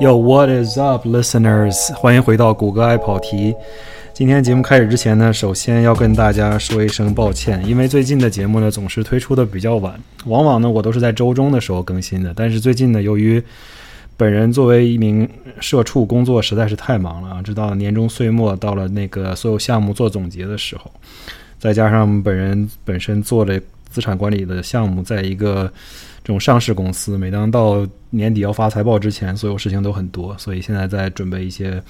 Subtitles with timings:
[0.00, 1.92] Yo, what is up, listeners？
[1.94, 3.54] 欢迎回到谷歌爱跑题。
[4.14, 12.32] 今天节目开始之前呢，首先要跟大家说一声抱歉，因为最近的节目呢总是推出的比较晚，往往呢我都是在周中的时候更新的。
[12.34, 13.40] 但是最近呢，由于
[14.16, 15.28] 本人作为一名
[15.60, 20.90] 社畜，工作实在是太忙了啊，直到年终岁末，到了那个所有项目做总结的时候，
[21.58, 23.60] 再加上本人本身做的
[23.92, 25.70] 资产管理的项目，在一个
[26.24, 31.80] 这种上市公司，每当到年底要发财报之前，所有事情都很多，所以现在在准备一些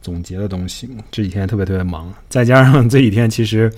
[0.00, 0.88] 总结的东西。
[1.10, 3.70] 这几天特别特别忙，再加上这几天其实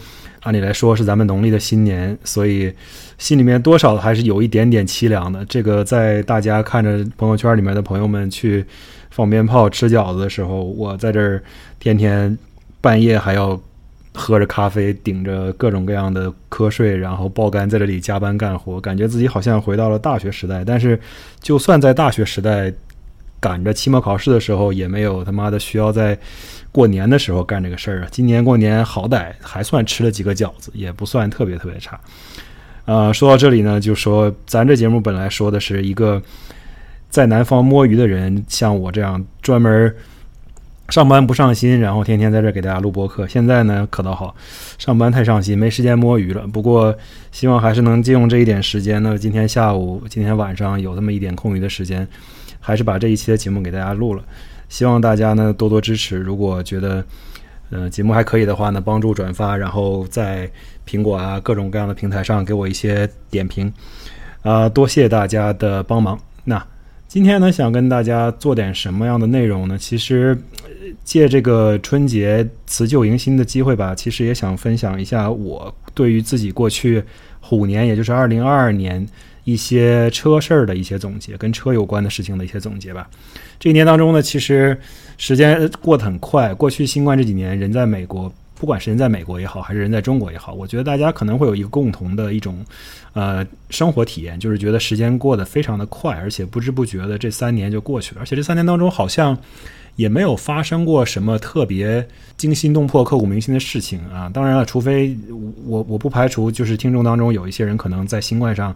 [0.42, 2.72] 按理来说是咱们农历的新年，所以
[3.18, 5.44] 心里面多少还是有一点点凄凉的。
[5.46, 8.64] 这个在大家看着朋友圈里面的朋友们去
[9.10, 11.42] 放鞭炮、吃饺子的时候，我在这儿
[11.80, 12.36] 天天
[12.80, 13.60] 半夜还要。
[14.16, 20.64] 喝着咖啡，顶着各种各样的瞌睡，然后爆肝在这里加班干活，感觉自己好像回到了大学时代。
[20.64, 20.98] 但是，
[21.40, 22.72] 就算在大学时代
[23.40, 26.16] 赶着期末考试的时候，也没有他妈的需要在
[26.70, 28.08] 过年的时候干这个事儿啊。
[28.10, 31.98] 今年过年好歹还算吃了几个饺子，也不算特别特别差。
[32.84, 36.22] 呃，说到这里呢，就说咱这节目本来说的是一个
[37.10, 39.92] 在南方摸鱼的人，像我这样专门。
[40.90, 43.26] 上班不上心，然后天天在这给大家录播客。
[43.26, 44.34] 现在呢，可倒好，
[44.78, 46.46] 上班太上心，没时间摸鱼了。
[46.46, 46.94] 不过，
[47.32, 49.16] 希望还是能借用这一点时间呢。
[49.16, 52.06] 今天下午、今天晚上有这么一点空余的时间，
[52.60, 54.22] 还是把这一期的节目给大家录了。
[54.68, 56.18] 希望大家呢多多支持。
[56.18, 57.04] 如果觉得，
[57.70, 60.50] 呃，节目还可以的话呢，帮助转发，然后在
[60.86, 63.72] 苹果啊各种各样的平台上给我一些点评。
[64.42, 66.18] 啊，多谢大家的帮忙。
[66.44, 66.62] 那
[67.14, 69.78] 今天呢，想跟大家做点什么样的内容呢？
[69.78, 70.36] 其实。
[71.04, 77.02] 借这个春节辞旧迎新的机会吧，其实也想分享一下我对于自己过去
[77.40, 79.06] 虎年，也就是二零二二年
[79.44, 83.08] 一些车事儿的一些总结，跟车有关的事情的一些总结吧。
[83.58, 84.76] 这一年当中呢，其实
[85.16, 86.52] 时间过得很快。
[86.52, 92.64] 过去新冠这几年，人在美国，不管是人在美国也好，还是人在中国也好，我觉得大家可能会有一个共同的一种
[93.12, 99.36] 呃生活体验，就是觉得时间过得非常的快，而且不知不觉的这三年就过去了，而且这三年当中好像。
[99.96, 102.06] 也没有发生过什么特别
[102.36, 104.28] 惊心动魄、刻骨铭心的事情啊！
[104.34, 105.16] 当然了，除非
[105.64, 108.74] 我我不排除，就是听众当中有一些人可能在新冠上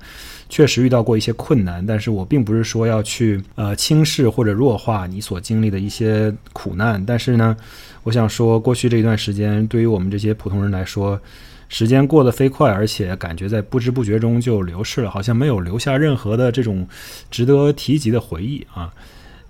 [0.48, 7.04] 确实遇到过一些困难，但是我并不是说要去呃轻视或者弱化你所经历的一些苦难。
[7.04, 7.56] 但是呢，
[8.04, 11.20] 我想说，过去这一段时间，对于我们这些普通人来说，
[11.68, 16.86] 时间过得飞快，而且感觉在不知不觉中就流逝了，好像没有留下任何的这种
[17.28, 18.92] 值得提及的回忆啊。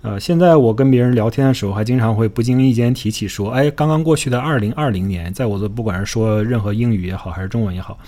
[0.01, 7.99] 呃，现在我跟别人聊天的时候，还经常会不经意间提起说，哎，刚刚过去的二零二零年，在我的不管是说任何英语也好，还是中文也好，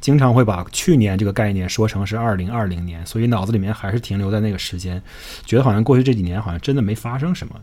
[0.00, 5.02] 经常会把去年这个概念说成是二零二零年，所以脑子里面还是停留在那个时间，
[5.44, 7.56] 觉得好像过去这几年好像真的没发生什么。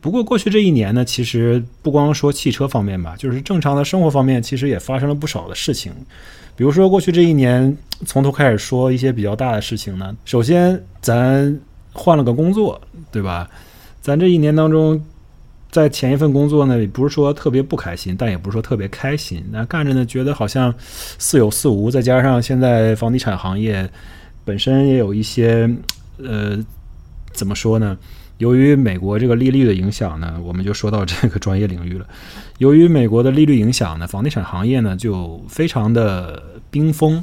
[0.00, 5.92] 不过过去这一年呢，其实不光说汽车方面吧，就是正常的生活方面，其实也发生了不少的事情。
[6.56, 11.60] 比如说过去这一年，从头开始说一些比较大的事情呢，首先咱。
[11.92, 12.80] 换了个工作，
[13.10, 13.48] 对吧？
[14.00, 15.02] 咱这一年当中，
[15.70, 19.44] 在前一份工作呢，也不是说特别不开心，但也不是说特别开心。
[19.50, 21.90] 那干着呢，觉得好像似有似无。
[21.90, 23.88] 再加上现在房地产行业
[24.44, 25.68] 本身也有一些，
[26.16, 26.58] 呃，
[27.32, 27.96] 怎么说呢？
[28.38, 32.06] 由于美国这个利率的影响呢，我们就说到这个专业领域了。
[32.56, 37.22] 由于美国的利率影响呢，房地产行业呢就非常的冰封。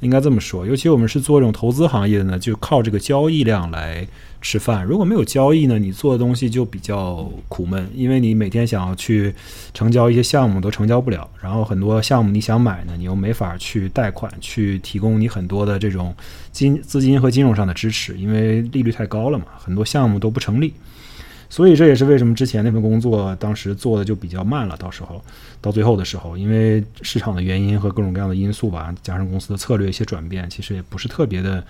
[0.00, 4.06] 应该这么说，尤其我们是做这种投资行业的呢，就靠这个交易量来
[4.40, 4.84] 吃饭。
[4.84, 9.34] 如果没有交易呢，你做的东西就比较苦闷，因为你每天想要去
[9.74, 16.14] 成交一些项目都成交不了，然后很多项目你想买呢，你又没法去贷款去提供你很多的这种
[16.50, 20.72] 金资金和金融上的支持，因为利率太高了嘛，很多项目都不成立。
[21.50, 24.76] 所以这也是为什么之前那份工作当时做的就比较慢了。
[24.76, 25.20] 到时候
[25.60, 31.62] 到最后的时候，因为市场的原因和各种各样的因素吧，加上公司的策略一些转变，其实也不是特别的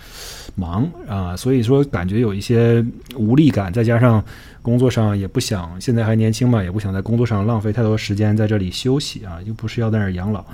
[0.54, 1.34] 忙啊。
[1.34, 2.84] 所以说感觉有一些
[3.16, 4.22] 无力感，再加上
[4.60, 10.44] 工作上也不想，现在还年轻嘛，也不想在工作上浪费太多时间在这里休息啊，又不是要在那儿养老，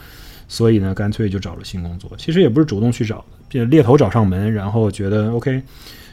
[0.46, 2.12] 所以呢，干脆就找了新工作。
[2.16, 5.60] 其实也不是主动去找，猎头找上门，然后觉得 OK。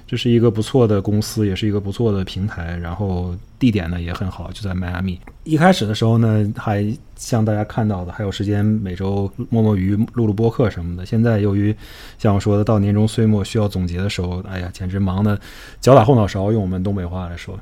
[0.05, 5.19] 这是一个不错的公司，也是一个不错的平台，然后地点呢也很好，就在迈阿密。
[5.43, 6.85] 一开始的时候呢，还
[7.15, 11.05] 像大家看到的，还有时间每周摸摸鱼、录录播客什么的。
[11.05, 11.75] 现在由于
[12.19, 15.39] 像我说的，到年终岁末需要总结的时候，哎呀，简直忙的
[15.81, 17.59] 脚打后脑勺，用我们东北话来说。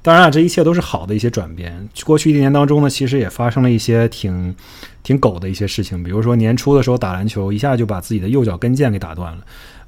[0.00, 1.88] 当然啊，这一切都是好的一些转变。
[2.04, 4.54] 过去一年当中呢，其实也发生了一些挺
[5.02, 9.42] 挺狗的一些事情，比如说年初的时候打篮球，一下就把自己的右脚跟腱给打断了。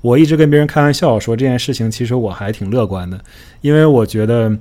[0.06, 3.20] 我一直跟别人开玩笑说这件事情，其实我还挺乐观的，
[3.60, 4.56] 因为我觉得。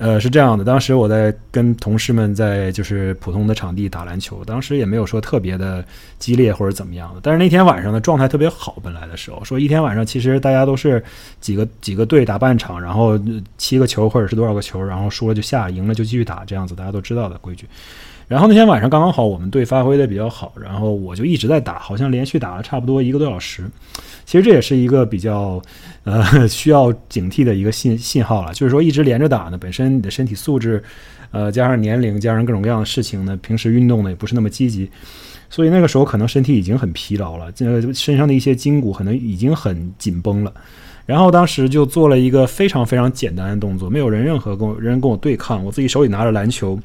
[0.00, 5.84] 呃，是这样的，当时我在跟同事们在就是普通的场地打篮球，当时也没有说特别的
[6.20, 7.20] 激烈或者怎么样的。
[7.20, 11.02] 但是那天晚上的状态特别好，本来的时候说一天晚上其实大家都是
[11.40, 13.18] 几个几个队打半场，然后
[13.56, 17.66] 七个球或者是多少个球，然后输了就下，赢了就继续打，这样子大家都知道的规矩。
[18.28, 23.64] 然后那天晚上刚刚好我们队发挥的比较好，然后我就一直在打，好像连续打了差不多一个多小时。
[24.26, 25.60] 其实这也是一个比较，
[26.04, 28.52] 呃，需要警惕的一个信信号了。
[28.52, 30.84] 就是说，一直连着打呢，本身你的身体素质，
[31.30, 34.90] 呃，加上年龄，加上各种各样的事情呢，平时运动呢也不是那么积极，
[35.48, 40.52] 所以那个时候可能身体已经很疲劳了，这身上的一些筋骨可能已经很紧绷了。
[41.06, 46.78] 然后当时就做了一个非常非常简单的动作，没有人任何跟我人跟我对抗，我自己手里拿着篮球。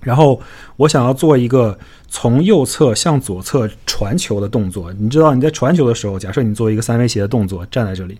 [0.00, 0.40] 然后
[0.76, 4.92] 我想要做一个从右侧向左侧传球的动作。
[4.92, 8.16] 你知道你在传球的时候，假设你做一个三维斜的动作，站在这里，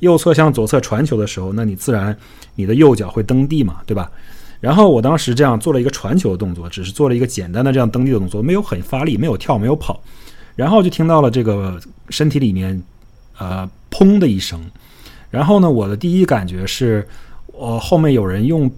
[0.00, 2.14] 右侧向左侧传球的时候，那你自然
[2.54, 4.10] 你的右脚会蹬地嘛，对吧？
[4.60, 10.00] 然后我当时这样做了一个传球的动作，只是做了一个简单的这样蹬地的动作，没有很发力，没有跳，没有跑。
[10.54, 11.80] 然后就听到了这个
[12.10, 12.80] 身体里面，
[13.38, 14.60] 呃，砰的一声。
[15.30, 17.08] 然后呢，我的第一感觉是，
[17.46, 18.70] 我后面有人用。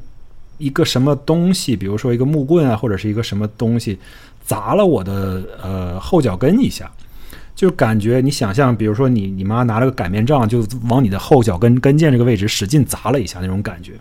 [0.59, 3.99] 一个什么东西，比如说一个木棍啊，或者是一个什么东西，
[4.45, 6.91] 砸了我的呃后脚跟一下，
[7.55, 13.93] 就感觉你想象，比如说你你妈拿了个擀面杖，就往你的后脚跟跟腱这个位置使劲砸了一下那种感觉。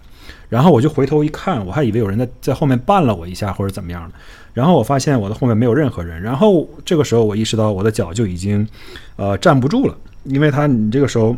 [0.49, 4.15] 然后我就回头一看，我还以为有人在在后面绊了我一下或者怎么样的。
[4.53, 6.21] 然后我发现我的后面没有任何人。
[6.21, 8.67] 然后这个时候我意识到我的脚就已经
[9.15, 11.35] 呃站不住了，因为它你这个时候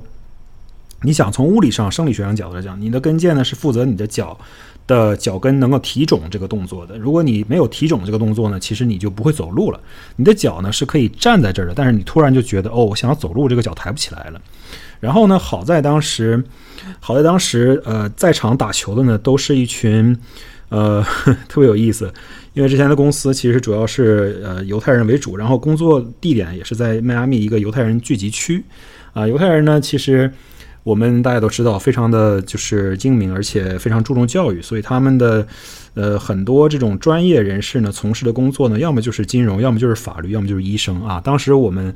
[1.04, 4.38] 你想从物理上生理学上角度来讲，你的跟腱呢是负责你的脚。
[4.88, 9.80] 的脚跟能够提踵这个动作的，如果你没有提踵这个动作呢，其实你就不会走路了。
[10.16, 14.40] 你的脚呢是可以站在这儿的，但是你突然就觉得哦，我想要走路，这个脚抬不起来了。
[15.00, 16.44] 然后呢，好在当时，
[17.00, 20.16] 好在当时，呃，在场打球的呢都是一群，
[20.70, 21.04] 呃，
[21.50, 22.14] 特别有意思，
[22.54, 28.64] 因为之前的公司其实主要是呃犹太人为主，然后工作地点也是在迈阿密一个犹太人聚集区，
[29.14, 30.32] 啊，犹太人呢其实。
[30.86, 35.46] 我们大家都知道，非常的就是精明，而且非常注重教育，所以他们的
[35.96, 41.20] 呃很多这种专业人士呢，从事的工作呢，要么就是金融，要么就是法律，要么就是医生啊。
[41.20, 41.92] 当时我们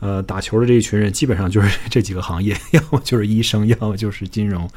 [0.00, 4.68] 呃打球的这一群人，基本上就是这几个行业， 要么就是医生，要么就是金融，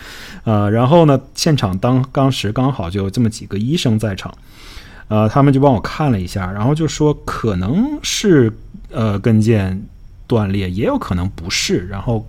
[0.44, 4.32] 呃，然后呢，现场当当时刚好就这么几个医生在场，
[5.08, 8.54] 呃，他们就帮我看了一下，然后就说可能是
[8.92, 9.76] 呃跟腱
[10.28, 12.24] 断裂，也有可能不是，然后。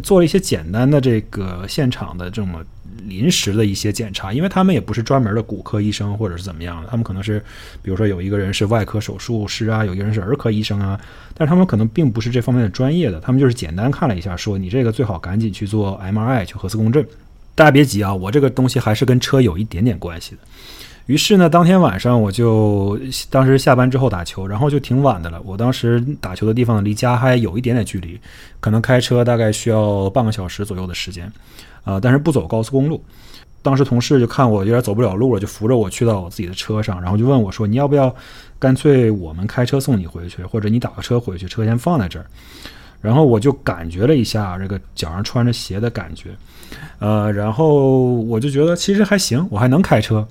[0.00, 2.64] 做了一些简单的这个现场的这么
[3.06, 7.38] 临时的一些检查，因为他们也不是专门的骨科医生或者是怎么样的，他们可能是，
[7.82, 10.98] 比如说有一个人是外科手术师啊，有一个人是儿科医生啊，
[11.34, 17.06] 但是他们可能并不是这方面的专业的，他们就是简单看了一下，说你这个最好赶紧去做 MRI 去核磁共振。
[17.54, 20.38] 大家别急啊，我这个东西还是跟车有一点点关系的。
[21.06, 22.98] 于是呢，当天晚上我就
[23.28, 25.40] 当时下班之后打球，然后就挺晚的了。
[25.44, 28.18] 我当时打球的地方离家还有一点点距离，
[28.58, 31.30] 可能开车大概需要半个小时左右的时间，
[31.84, 33.02] 啊，但是不走高速公路。
[33.60, 38.14] 当时同事就看我有点走不了路了，就扶着我去到我自己的车上，然后就问我说：“你要不要
[38.58, 42.26] 干脆我们开车送你回去，或者你打个车回去，车先放在这儿？”
[43.00, 46.30] 然后我就感觉了一下这个脚上穿着鞋的感觉，
[46.98, 50.26] 呃，然后我就觉得其实还行，我还能开车。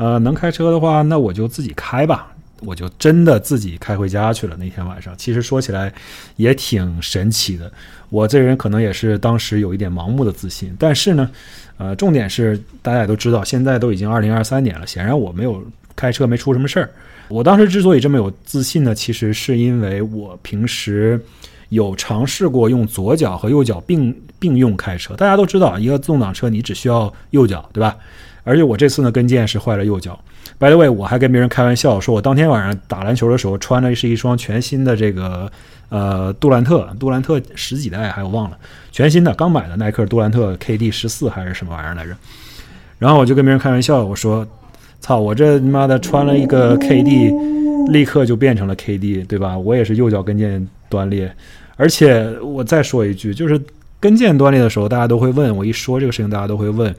[0.00, 2.32] 呃，能开车的话，那我就自己开吧。
[2.60, 4.56] 我就真的自己开回家去了。
[4.58, 5.92] 那天晚上，其实说起来
[6.36, 7.70] 也挺神奇的。
[8.08, 11.30] 我这人可能也是当时有一点盲目的自信，但是呢，
[11.76, 15.62] 呃，重点是大家也都知道，现在都已经二零二三年了，显然我没有
[15.94, 16.90] 开车没出什么事儿。
[17.28, 21.22] 我当时之所以这么有自信呢，其实是因为我平时
[21.68, 25.14] 有尝试过用左脚和右脚并并用开车。
[25.14, 27.96] 大家都知道，一个自动挡车你只需要右脚，对吧？
[28.50, 30.18] 而且我这次呢跟腱是坏了右脚
[30.58, 35.48] ，by the way，我还跟别人开玩笑说，我当天晚上打篮球的时候穿的是一双全新的这个
[35.88, 38.58] 呃杜兰特，杜兰特十几代还有忘了，
[38.90, 42.16] 全新的刚买的耐克杜兰特 KD 十四还是什么玩意儿来着？
[42.98, 44.44] 然后我就跟别人开玩笑，我说，
[44.98, 49.56] 操，我这他妈的穿了一个 KD，立刻就变成了 KD，对吧？
[49.56, 51.32] 我也是右脚跟腱断裂，
[51.76, 53.58] 而且我再说一句，就是
[54.00, 56.92] 跟腱断裂的时候，大家都会问我一说这个事情，大家都会问。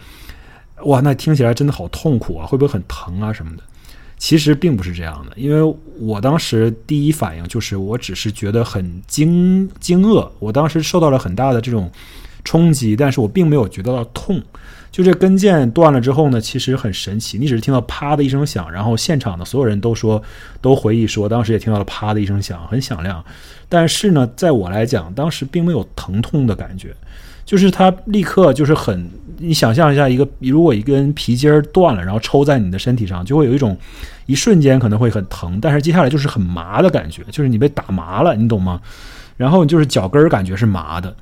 [0.85, 2.45] 哇，那听起来真的好痛苦啊！
[2.45, 3.63] 会不会很疼啊什么的？
[4.17, 10.29] 其实并不是这样的，因为我当时第一反应就是，我只是觉得很惊惊愕。
[10.37, 11.89] 我当时受到了很大的这种
[12.43, 14.39] 冲击，但是我并没有觉得到痛。
[14.91, 20.21] 就这跟腱断了之后呢，其实很神奇，你只是听到啪的一声响，然后现场的所有人都说，
[20.61, 23.23] 都回忆说，当时也听到了啪的一声响，很响亮。
[23.69, 26.93] 但是呢，在我来讲，当时并没有疼痛的感觉，
[27.51, 33.77] 就是它立刻就是很，你想象一下，一个如果一根皮筋儿断了，然后抽在你的身体上，就会有一种
[34.25, 38.79] 一瞬间可能会很疼，但是接下来就是很麻的感觉，就是你被打麻了，你懂吗？
[39.35, 41.13] 然后就是脚跟儿感觉是麻的。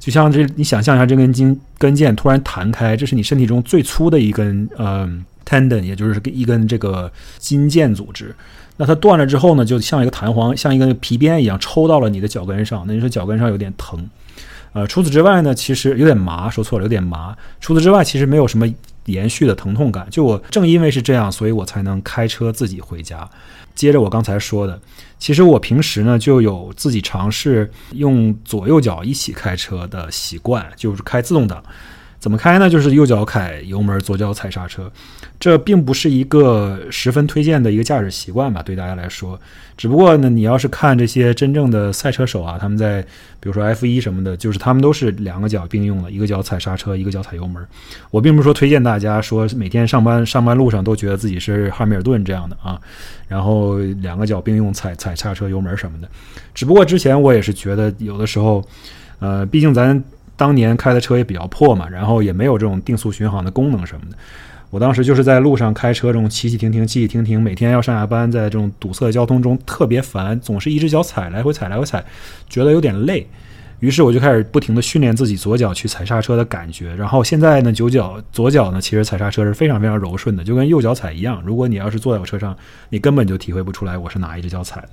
[0.00, 5.08] 就像这，你想象一下，这根筋跟腱突然弹开，这是你身体中最粗的一根呃
[5.46, 7.08] tendon，也就是一根这个
[7.38, 8.34] 筋腱组织。
[8.78, 14.04] 那它断了之后呢，就像一个弹簧，像一个皮鞭一样抽到了你的脚跟上，那你说脚跟上有点疼。
[14.72, 17.36] 呃，除此之外呢，其实有点麻，说错了，有点麻。
[17.60, 18.66] 除此之外，其实没有什么
[19.06, 20.06] 延续的疼痛感。
[20.10, 23.28] 就我正因为是这样，所以我才能开车自己回家。
[23.74, 24.80] 接着我刚才说的。
[25.18, 31.62] 其实我平时呢就有自己尝试用左右脚一起开车的习惯，就是开自动挡。
[32.18, 32.68] 怎么开呢？
[32.68, 34.90] 就是右脚踩油门，左脚踩刹车。
[35.38, 39.38] 这并不是一个十分推荐的一个驾驶习惯吧，对大家来说。
[39.76, 43.00] 只不过呢，你要是看这些真正的赛车手啊，他们在
[43.38, 47.64] 比如说 F 一什么的，就是他们都是两个脚并用的，一个脚踩刹车，一个脚踩油门。
[48.10, 52.80] 我并不是说推荐大家说每天上班上班路上都觉得自己是汉密尔顿这样的啊，
[53.28, 56.08] 然后两个脚并用踩踩刹车油门什么的。
[56.52, 58.64] 只不过之前我也是觉得有的时候，
[59.20, 60.02] 呃，毕竟咱。
[60.38, 64.16] 当年开的车也比较破嘛，然后也没有这种定速巡航的功能什么的。
[64.70, 72.04] 我当时就是在路上开车，这种起起停停，起起停停，每天要上下班，在这种堵塞的交通中特别烦，总是一只脚踩来回踩来回踩，
[72.48, 73.26] 觉得有点累。
[73.80, 76.94] 于是我就开始不停地训练自己左脚去踩刹车的感觉。
[76.96, 81.40] 然后现在呢，九脚左脚呢，其实踩刹车是非常非常柔顺的，就跟右脚踩一样。
[81.46, 82.56] 如果你要是坐在我车上，
[82.90, 84.88] 你根本就体会不出来我是哪一只脚踩的。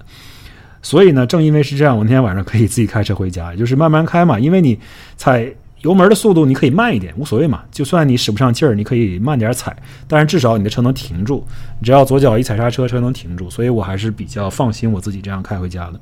[0.85, 4.39] 所以呢，正因为是这样，我那天晚上可以自己开车回家，就是慢慢开嘛。
[4.39, 4.79] 因为你
[5.17, 5.51] 踩
[5.81, 7.63] 油门的速度，你可以慢一点，无所谓嘛。
[7.71, 9.75] 就算你使不上劲儿，你可以慢点踩，
[10.07, 11.43] 但是至少你的车能停住。
[11.81, 13.49] 只要左脚一踩刹车，车能停住。
[13.49, 15.99] 所以我还是比较放心我自己这样开回家的。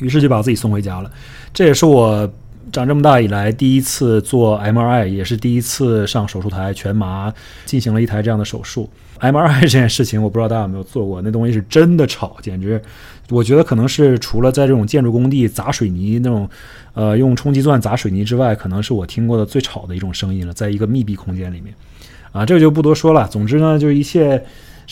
[0.00, 1.10] 于是就把自己送回家了。
[1.54, 2.30] 这也是我
[2.70, 7.32] 长这么大以来第一次做 MRI，也是第一次上手术台全麻
[7.64, 8.88] 进行了一台这样的手术。
[9.20, 12.82] MRI 这件事情，我不知道大家有没有做过，那东西是真的吵，简直，
[13.30, 16.48] 我觉得可能是除了在这种建筑工地砸水泥那种，
[16.94, 21.72] 呃，用冲击钻砸水泥之外，可能是我听过的最吵的一种声音了，在一个密闭空间里面，
[22.32, 23.28] 啊，这个就不多说了。
[23.28, 24.44] 总之呢，就是一切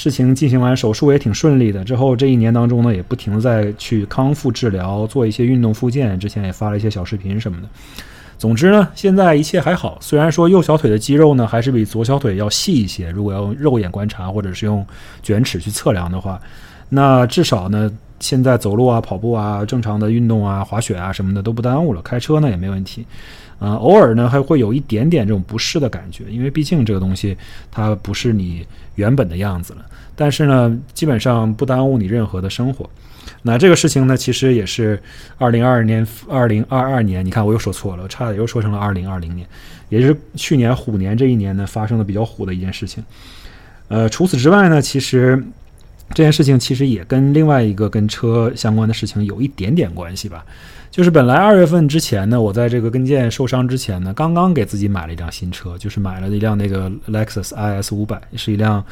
[0.03, 1.85] 事情进行完，手术也挺顺利的。
[1.85, 7.69] 之后这一年当中呢，也不停的在去康复治疗，做一些运动复健，之前也发了一些小视频什么的。
[8.39, 9.99] 总之呢，现在一切还好。
[10.01, 13.11] 虽然说右小腿的肌肉呢，还是比左小腿要细一些。
[13.11, 14.87] 如果要用肉眼观察，或者是用
[15.23, 16.41] 卷尺去测量的话，
[16.89, 22.01] 那至少呢，现在走路啊、跑步啊、正常的运动啊、滑雪啊什么的都不耽误了。
[22.01, 23.05] 开车呢也没问题。
[23.61, 27.37] 啊，偶尔呢还会有一点点这种不适的感觉，因为毕竟这个东西
[27.71, 29.87] 它不是你原本的样子了。
[30.17, 32.89] 但是呢，基本上不耽误你任何的生活。
[33.43, 35.01] 那这个事情呢，其实也是
[35.39, 39.47] 二零二二年、二零二二年，你看我又说错了，我差点又说成了二零二零年，
[39.89, 43.03] 也就是去年虎年这一年呢发生的比较虎的一件事情。
[43.89, 45.43] 呃，除此之外呢，其实
[46.13, 50.45] 这件事情其实也跟另外一个跟车相关的事情有一点点关系吧。
[50.91, 58.85] 就是本来二月份之前呢，我在这个跟腱受伤之前呢，刚刚给自己买了一辆新车，就是买了一辆那个 Lexus IS 五百，是一辆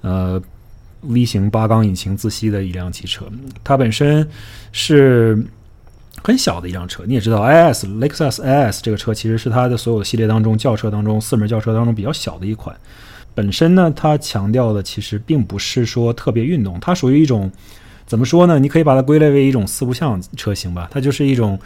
[0.00, 0.42] 呃。
[1.06, 3.26] V 型八缸引擎自吸的一辆汽车，
[3.62, 4.26] 它本身
[4.72, 5.38] 是
[6.22, 7.04] 很小的一辆车。
[7.06, 12.74] 你也知道，IS Lexus IS 这个车其实是它的所有系列当中轿车当中四门轿车当中比较小的一款。
[13.34, 17.52] 本身呢，它强调的其实并不是说特别运动，它属于一种
[18.06, 18.58] 怎么说呢？
[18.58, 20.88] 你可以把它归类为一种四不像车型吧。
[20.90, 21.58] 它就是一种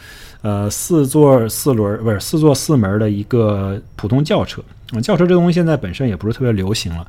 [0.42, 4.62] 呃四座四轮不是四座四门的一个普通轿车。
[5.02, 7.06] 轿车这东西现在本身也不是特别流行了。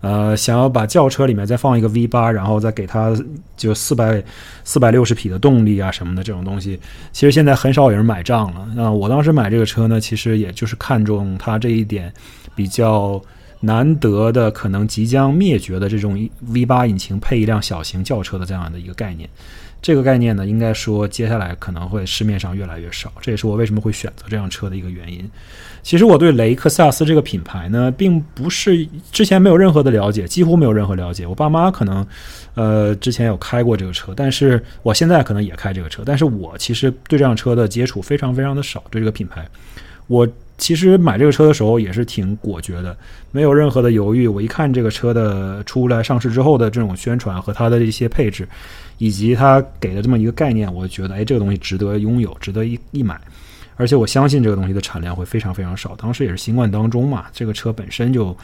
[0.00, 3.16] 呃，想要把轿车里面再放一个 V 八，然后再给它
[3.56, 4.22] 就四百
[4.62, 6.78] 四百六十匹的动力啊什么的这种东西，
[7.10, 8.68] 其实现在很少有人买账了。
[8.74, 12.12] 那我当时买这个车呢，其实也就是看中它这一点
[12.54, 13.18] 比较
[13.64, 19.28] 难得的，可能即将灭绝的这种 V 八引擎配一辆小型轿车的这样的一个概念。
[19.80, 25.30] 这个概念呢，应该说接下来可能会市面上越来越少，这也是我为什么会选择这辆车的一个原因。
[25.82, 31.26] 其实我对雷克萨斯这个品牌呢，并不是之前没有任何的了解，几乎没有任何了解。
[31.26, 32.06] 我爸妈可能，
[32.54, 39.46] 呃，之前有开过这个车，但是我现在可能也开这个车，但是我其实对这辆车的接触非常非常的少，对这个品牌，
[40.06, 42.96] 我其实买这个车的时候也是挺果决的，
[43.32, 44.28] 没有任何的犹豫。
[44.28, 48.48] 我一看这个车的出来上市之后的这种宣传和它的一些配置，
[48.98, 53.20] 以及它给的这么一个概念，我觉得，哎，这个东西值得拥有，值得一一买。
[53.76, 55.96] 而且我相信这个东西的产量会非常非常少。
[55.96, 58.36] 当时也是新冠当中嘛，这个车本身就，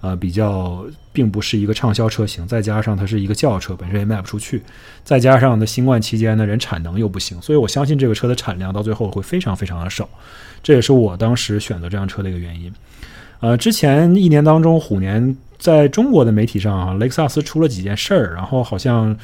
[0.00, 4.62] 呃，比较并不是一个畅销车型，再加上它是一个轿车，本身也卖不出去，
[5.04, 10.08] 再加上呢新冠期间呢人产能又不行，所以我相信这个车的产量到最后会非常非常的少。
[10.62, 12.72] 这也是我当时选择这辆车的一个原因。
[13.40, 19.16] 呃，之前一年当中，虎年在中国的媒体上啊，雷克萨斯出了几件事儿，然后好像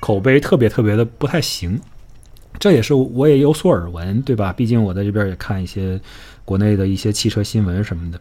[0.00, 1.80] 口碑特别特别的不太行。
[2.58, 4.52] 这也是我也有所耳闻，对吧？
[4.52, 6.00] 毕竟我在这边也看一些
[6.44, 8.20] 国内的一些汽车新闻什么的。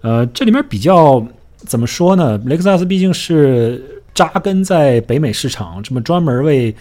[0.00, 2.38] 呃，这里面比较怎么说呢？
[2.46, 6.74] 雷克萨斯毕竟是扎根在北美市场，这么专门为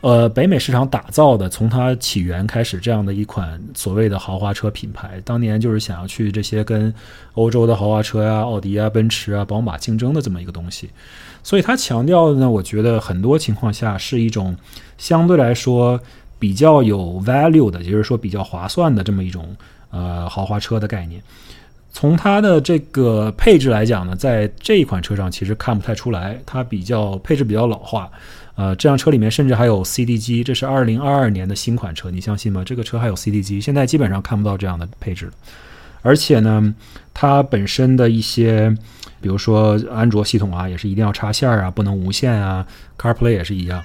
[0.00, 6.92] 呃北美市场打造的，从它起源开始这样的一款所谓的豪华车品牌，当年就是想要去这些跟
[7.34, 10.90] 欧洲的豪华车呀、奥迪啊、奔驰啊、宝马竞争的这么一个东西。
[11.42, 14.54] 所以它强调的呢，我觉得很多情况下是一种
[14.98, 16.00] 相对来说。
[16.42, 19.54] 比较有 value 的，也就是说比较划算的这么一种
[19.90, 21.22] 呃豪华车的概念。
[21.92, 28.10] 从它的这个配置来讲呢，在这一款车上其实看不太出来，它比较配置比较老化。
[28.56, 32.64] 呃，这辆车里面甚至还有 CD 机，这是二零二二年的新款车，你相信吗？
[32.64, 35.30] 这个车还有 CD 机，现在基本上看不到这样的配置。
[36.02, 36.74] 而且呢，
[37.14, 38.76] 它本身的一些，
[39.20, 42.66] 比如说安卓系统啊，也是一定要插线啊，不能无线啊
[42.98, 43.80] ，CarPlay 也是一样。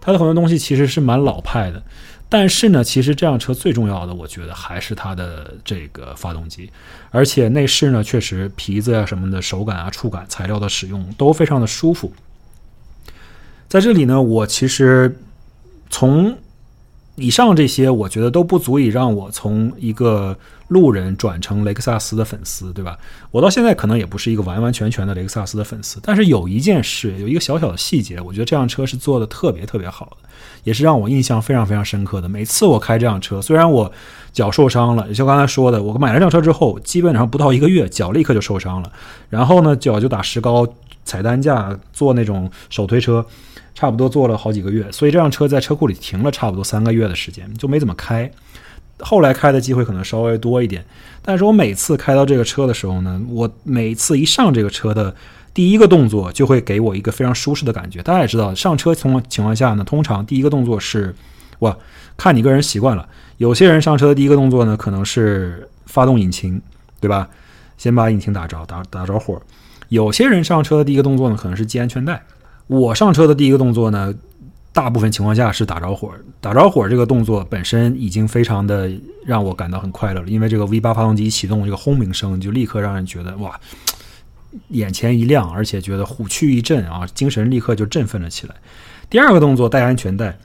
[0.00, 1.82] 它的很多东西其实是蛮老派的，
[2.28, 6.70] 但是呢，其实这辆车最重要的，我觉得还是它的这个发动机，
[7.10, 12.12] 而且内饰呢，确实皮子啊什么的手感啊、触感、材料的使用都非常的舒服。
[13.68, 15.16] 在这里呢，我其实
[15.88, 16.36] 从。
[17.20, 20.36] 以上这些，我觉得都不足以让我从一个
[20.68, 22.96] 路人转成雷克萨斯的粉丝，对吧？
[23.30, 30.28] 我到现在可能也不是一个完完全全的雷克萨斯的粉丝，但是有一件事，有一个小小的细节，我觉得这辆车是做的特别特别好的，
[30.64, 32.28] 也是让我印象非常非常深刻的。
[32.28, 33.92] 每次我开这辆车，虽然我
[34.32, 38.90] 脚受伤了，也就刚才说的，我买了这辆车之后，基本上不到一个月，脚立刻就受伤了，
[39.28, 40.66] 然后呢，脚就打石膏、
[41.04, 43.24] 踩担架、坐那种手推车。
[43.74, 48.30] 差不多坐了好几个月，所以这辆车在车库里停了差不多三个月的时间，就没怎么开。
[48.98, 50.84] 后来开的机会可能稍微多一点，
[51.22, 55.14] 但是我每次开到这个车的时候呢，我每次一上这个车的
[55.54, 58.02] 第一个动作就会给我一个非常舒适的感觉。
[58.02, 61.14] 大家也知道，上车从情况下呢，通常第一个动作是，
[61.60, 61.74] 哇，
[62.18, 63.08] 看你个人习惯了。
[63.38, 66.60] 有些人上车的第一个动作呢，可能是发动引擎，
[67.00, 67.26] 对吧？
[67.78, 69.40] 先把引擎打着，打打着火。
[69.88, 72.22] 有些人上车的第一个动作呢，可能是系安全带。
[72.70, 74.14] 我上车的第一个动作呢，
[74.72, 76.12] 大部分情况下是打着火。
[76.40, 78.88] 打着火这个动作本身已经非常的
[79.26, 83.58] 让我感到很快乐了，因为这个 V 八发动机启动这个轰鸣声就立刻让人觉得哇，
[84.68, 88.54] 眼前一亮，而且觉得虎躯一震啊，精神立刻就振奋了起来。
[89.10, 90.38] 第二个动作戴安全带，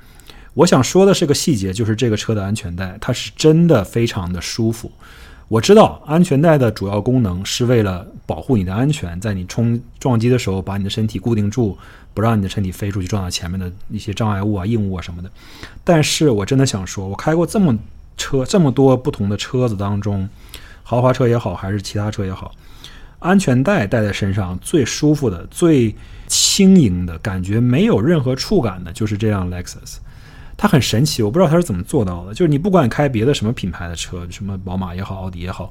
[0.55, 4.91] 我想说的是个细节，就是这个车的安全带，它是真的非常的舒服。
[5.47, 11.77] 我知道安全带的主要功能是为了保护你的安全，在你冲撞击的时候把你的身体固定住。
[12.15, 15.29] 不让你的身体飞出去撞到前面的一些障碍物啊、硬物啊什么的。
[15.83, 17.77] 但是我真的想说，我开过这么
[18.17, 20.27] 车这么多不同的车子当中，
[20.81, 22.51] 豪华车也好，还是其他车也好，
[23.19, 25.93] 安全带戴在身上最舒服的、最
[26.27, 29.97] 轻盈的感觉，没有任何触感的，就是这辆 Lexus。
[30.57, 32.33] 它很神奇，我不知道它是怎么做到的。
[32.33, 35.69] 就是你不管开别的什么品牌的车，什么宝马也好、奥迪也好，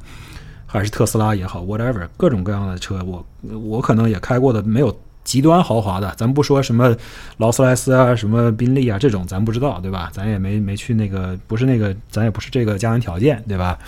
[0.66, 3.26] 还是特斯拉也好，whatever，各种各样的车，我
[3.58, 4.94] 我可能也开过的没有。
[5.24, 6.94] 极端豪华的，咱不说什么
[7.38, 10.10] 劳斯莱斯啊、什么宾利啊这种，咱不知道，对吧？
[10.12, 13.78] 咱也没没去那个，不是那个，咱也不是这个家庭条件，对吧？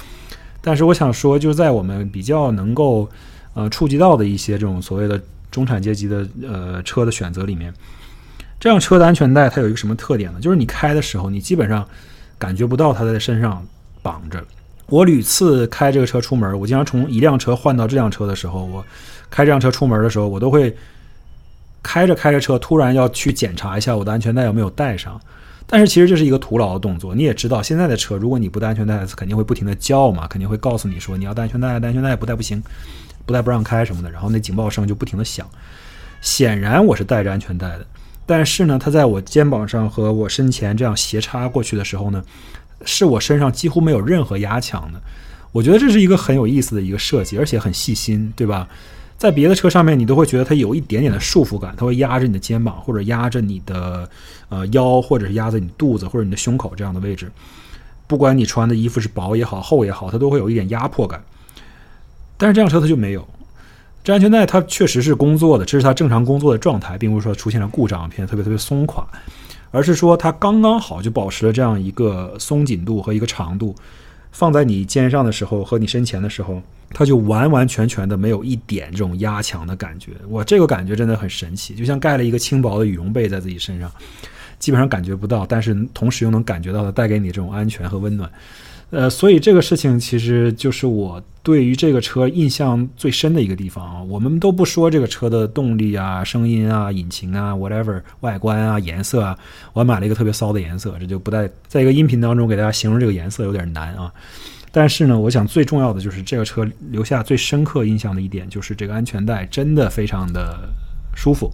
[0.62, 3.08] 但是我想说，就是在我们比较能够
[3.52, 5.20] 呃触及到的一些这种所谓的
[5.50, 7.72] 中产阶级的呃车的选择里面，
[8.58, 10.40] 这辆车的安全带它有一个什么特点呢？
[10.40, 11.86] 就是你开的时候，你基本上
[12.38, 13.62] 感觉不到它在身上
[14.02, 14.42] 绑着。
[14.86, 18.82] 我屡次开这个车出门，我经常从一辆车换到这辆车的时候，我
[19.28, 20.74] 开这辆车出门的时候，我都会。
[21.86, 25.20] 开着开着车，突然要去检查一下我的安全带有没有带上，
[25.68, 27.14] 但是其实这是一个徒劳的动作。
[27.14, 32.60] 你也知道，现在的车，如果你不带安全带，肯定会不停的叫嘛，肯定会告诉你说你要带安全带，带安全带不带不行，
[33.24, 34.10] 不带不让开什么的。
[34.10, 35.48] 然后那警报声就不停的响。
[36.20, 37.86] 显然我是带着安全带的，
[38.26, 42.20] 但是呢，它在我肩膀上和我身前这样斜插过去的时候呢，
[42.84, 45.00] 是我身上几乎没有任何压强的。
[45.52, 48.68] 我觉得这是一个很有意思的一个设计，而且很细心，对吧？
[49.18, 54.08] 在别的车上面，你都会觉得它有一点点的束缚感，它会压着你的肩膀，或者压着你的
[54.50, 57.30] 呃腰，或者是压在你肚子或者你的胸口这样的位置。
[58.06, 61.24] 不管你穿的衣服是薄也好，厚也好，它都会有一点压迫感。
[62.36, 63.26] 但是这辆车它就没有，
[64.04, 69.06] 这安全带它确实是工作的，这是它正常工作的状态，并不是说出现了故障，变得特别特别松垮，
[69.70, 73.74] 而是说它刚刚好就保持了这样一个松紧度和一个长度。
[74.38, 80.12] 放在你肩上的时候和你身前的时候，它就完完全全的没有一点这种压强的感觉。
[80.28, 83.90] 哇，这个感觉真的很神奇，就像盖了一个轻薄的羽绒被在自己身上，
[84.58, 88.30] 基本上感觉不到，但是同时又能感觉到它带给你这种安全和温暖。
[88.90, 94.00] 呃，所以这个事情其实就是我对于这个车印象最深的一个地方啊。
[94.04, 99.36] 我们都不说这个车的动力啊、声音啊、引擎啊、whatever、外观啊、颜色啊。
[99.72, 104.10] 我买了一个特别骚的颜色，这就不带在一个音频当中给大家形容这个颜色有点难啊。
[104.70, 110.56] 但是呢，我想最重要的就是这个车留下最深刻印象的一点，就是这个安全带真的非常的
[111.12, 111.50] 舒服。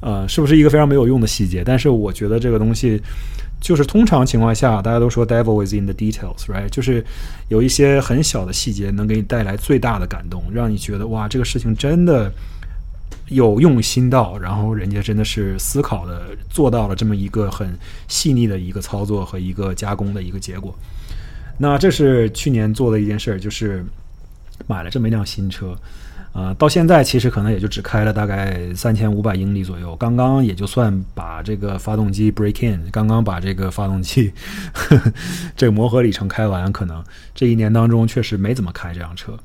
[0.00, 1.62] 呃，是不是一个非常没有用的细节？
[1.62, 2.98] 但是我觉得这个东西。
[3.62, 6.68] 就是通常情况下，大家都说 devil is in the details，right？
[6.68, 7.02] 就是
[7.48, 12.30] 有一些很小的细节能给你带来最大的感动，让你觉得哇，这个事情真的
[13.28, 20.76] 有用心到，然后人家真的是思考的做到了这么一个很细腻的一个操作和一个加工的一个结果。
[21.56, 23.84] 那这是去年做的一件事儿，就是
[24.66, 25.78] 买了这么一辆新车。
[26.32, 34.32] 啊，到现在其实可能也就只开了大概三千五百英里左右，刚刚也就算把这个发动机 break in，刚刚把这个发动机
[35.54, 39.38] 这个磨合里程开完，可能这一年当中确实没怎么开这辆车。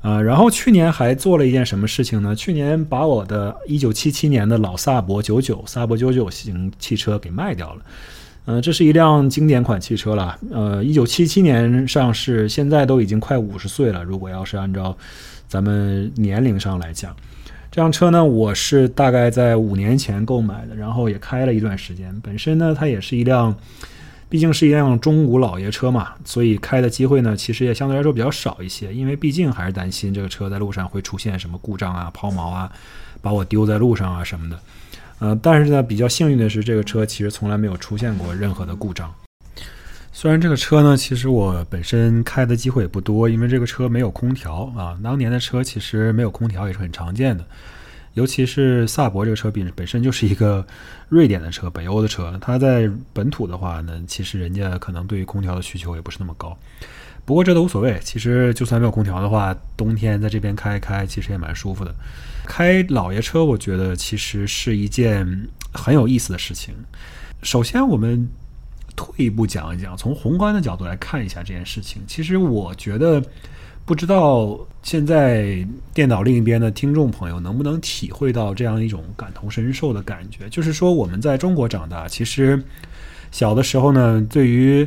[0.00, 2.34] 啊，然后去年还做了一件什么事情呢？
[2.34, 7.82] 去年把我的一九七七年的老萨博九九萨博九九型汽车给卖掉了。
[8.46, 10.36] 嗯，这是一辆经典款汽车了。
[10.50, 14.02] 呃，一九七七年上市，现在都已经快五十岁了。
[14.02, 14.96] 如果要是按照
[15.52, 17.14] 咱们年龄上来讲，
[17.70, 22.18] 这辆车呢，我是大概在五年前购买的，然后也开了一段时间。
[22.22, 23.54] 本身呢，它也是一辆，
[24.30, 28.94] 毕竟是一辆中古老爷车嘛，所以开的机会呢，其实也相对来说比较少一些。
[28.94, 32.72] 因为毕竟还是担心这个车在路上会出现什么故障啊、抛锚啊，
[33.20, 34.58] 把我丢在路上啊什么的。
[35.18, 39.12] 呃，但是呢，比较幸运的是，这个车其实从来没有出现过任何的故障。
[40.14, 44.96] 虽然这个车呢，其实我本身开的机会也不多，因为这个车没有空调啊。
[45.02, 47.42] 当年的车其实没有空调也是很常见的，
[48.12, 50.64] 尤其是萨博这个车本本身就是一个
[51.08, 56.56] 瑞典的车，北欧的车，它在本土的话呢，其实人家可能对于空调的需求也不是那么高。
[57.24, 61.94] 不过这都无所谓，其实就算没有空调的话，冬天在这边开一开，其实也蛮舒服的。
[62.46, 66.74] 开老爷车，我觉得其实是一件很有意思的事情。
[67.42, 68.28] 首先，我们。
[68.94, 72.02] 退一步讲一讲，从宏观的角度来看一下这件事情。
[72.06, 73.22] 其实我觉得，
[73.84, 80.48] 不知道现在电脑另一边的听众朋友能不能体会到这样一种感同身受的感觉。
[80.48, 82.62] 就是说，我们在中国长大，其实
[83.30, 84.86] 小的时候呢，对于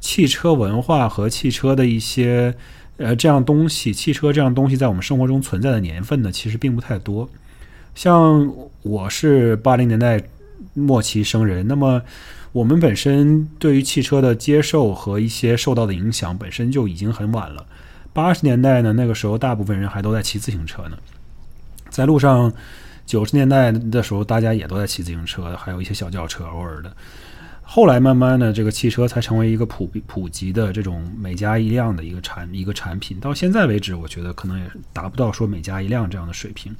[0.00, 2.54] 汽车文化和汽车的一些
[2.96, 7.28] 呃这样东西，汽车这样东西在我们生活中存在的年份呢，其实并不太多。
[7.94, 10.20] 像我是八零年代
[10.74, 12.02] 末期生人，那么。
[12.54, 17.66] 我们本身对于汽车的接受和一些受到的影响本身就已经很晚了。
[18.12, 20.96] 八十年代呢，那个时候大部分人还都在骑自行车呢，
[21.90, 22.52] 在路上。
[23.04, 26.96] 九十年代的时候，大家也都在骑自行车，还有一些小轿车，偶尔的。
[27.60, 33.20] 后来慢慢的，这个汽车才成为一个普普及的这种每家一辆的一个产一个产品。
[33.20, 36.74] 到现在为止，我觉得可能也达不到说每家一辆这样的水平。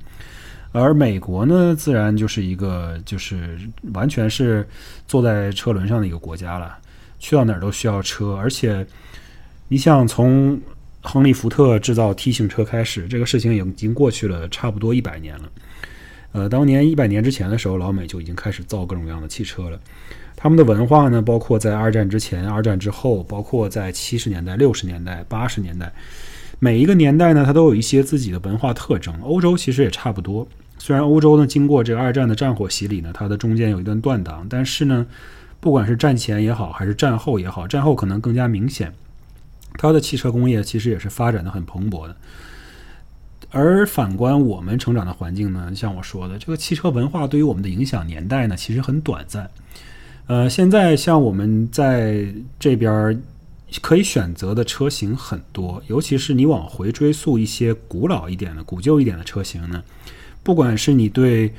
[0.75, 3.57] 而美国呢，自然就是一个就是
[3.93, 4.67] 完全是
[5.07, 6.77] 坐在车轮上的一个国家了，
[7.21, 8.35] 去到哪儿都需要车。
[8.35, 8.85] 而且，
[9.69, 10.61] 你想从
[11.01, 15.49] 亨利·福特制造 T 型车开始，这个事情已经过去了差不多一百年了。
[16.33, 19.79] 呃，当年一百年之前的时候，老美就已经开始造各种各样的汽车了。
[20.35, 25.93] 他们的文化呢，包括在二战之前、二战之后，包括在七十年代、六十年代、八十年代，
[26.59, 29.15] 每一个年代呢，它都有一些自己的文化特征。
[29.23, 30.45] 欧洲其实也差不多。
[30.79, 35.07] 虽然欧洲呢，经过这个二战的战火洗礼呢，它的中间有一段断档，但是呢，
[35.61, 38.93] 不管是战前也好，还是战后也好，战后可能更加明显，
[39.79, 42.17] 它的汽车工业其实也是发展的很蓬勃的。
[43.51, 49.49] 而反观我们成长的环境呢，像我说的，这个汽车文化对于我们的影响年代呢，其实很短暂。
[50.27, 52.27] 呃，现在像我们在
[52.59, 53.23] 这边
[53.81, 59.83] 可以选择的车型很多，尤其是你往回追溯一些古老一点的、古旧一点的车型呢。
[60.45, 61.51] 不管是你对，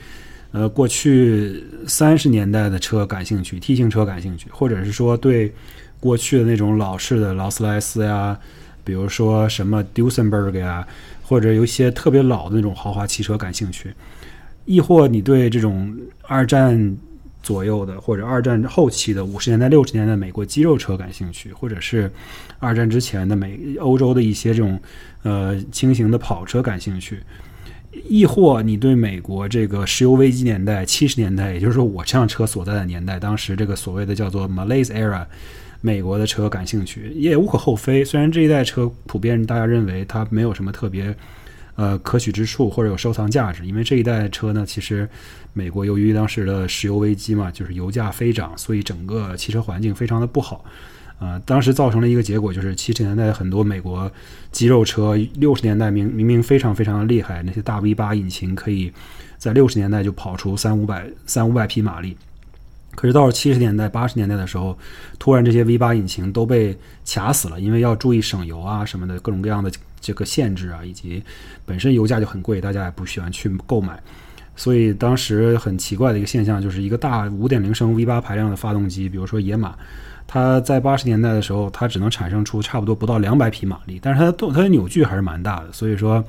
[0.51, 5.51] 呃，过去三十年代的车感兴趣，T 型车感兴趣，或者是说对
[5.99, 8.39] 过去的那种老式的劳斯莱斯呀，
[8.83, 10.87] 比如说什么 Duesenberg 呀，
[11.23, 13.93] 或者有一些特别老的那种豪华汽车感兴趣，
[14.65, 16.95] 亦或你对这种二战
[17.41, 22.09] 左右的或者二战后期的五十年代、六十年代美国肌肉车感兴趣，或者是
[22.59, 24.79] 二战之前的美欧洲的一些这种
[25.23, 27.19] 呃轻型的跑车感兴趣。
[28.03, 35.25] 亦或你对美国这个石油危机年代七十年代，也就是说我这辆车所在的年代，当时这个所谓的叫做 Malays era，
[35.81, 38.03] 美国的车感兴趣，也无可厚非。
[38.03, 41.15] 虽然这一代车普遍大家认为它没有什么特别
[41.75, 45.07] 呃可取之处或者有收藏价值，因为这一代车呢，其实
[45.53, 50.65] 美国由于当时的石油危机嘛，就是油价飞涨，所以整个汽车环境非常的不好。
[51.17, 54.11] 啊，当时造成了一个结果，就是七十年代很多美国
[54.51, 58.91] 肌肉车，六十年代明明明非常非常的厉害，那些大 V 八引擎可以
[59.37, 62.17] 在六十年代就跑出三五百三五百匹马力，
[62.95, 64.77] 可是到了七十年代八十年代的时候，
[65.17, 71.23] 突然这些 V 八引擎都被卡死了，因为要注意省油啊什么的各种各样的这个限制啊，以及
[71.65, 73.97] 本身油价就很贵，大家也不喜欢去购买，
[74.57, 79.73] 所以当时很奇怪的一个现象，就是一个大五点零升 V 八排量的发动机，比如说野马。
[80.27, 86.23] 它在八十年代的时候，它只能产生出差不多不到两百匹马力，但是它的动它的扭矩还是蛮大的，所以说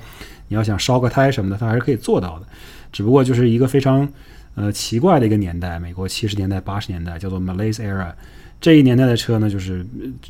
[0.49, 2.47] 你要想烧个胎什么的，它还是可以做到的。
[2.93, 4.09] 只不过就是一个非常
[4.55, 8.13] 呃奇怪的一个年代，美国七十年代八十年代叫做 Malays Era，
[8.61, 9.85] 这一年代的车呢，就是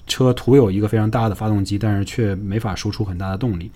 [0.07, 3.70] 车徒有一个非常大的发动机，但是却没法输出很大的动力。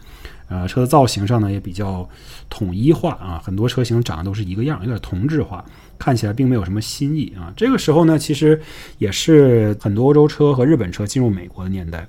[0.51, 2.07] 呃，车的造型上呢也比较
[2.51, 5.65] 统一化啊，很多车型长得都是一个样，有点同质化。
[5.97, 7.53] 看起来并没有什么新意啊！
[7.55, 8.59] 这个时候呢，其实
[8.97, 12.09] 也是很多欧洲车和日本车进入美国的年代。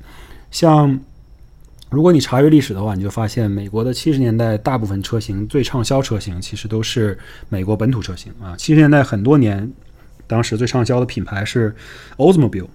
[0.49, 0.97] 像
[1.89, 8.55] 如果你查阅历史的话，你就发现美国的七十年代大部分车型最畅销车型其实都是美国本土车型啊。
[8.57, 9.69] 七十年代很多年，
[10.25, 11.75] 当时最畅销的品牌是
[12.15, 12.69] Oldsmobile，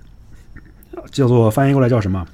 [1.10, 2.26] 叫做翻译过来叫什么？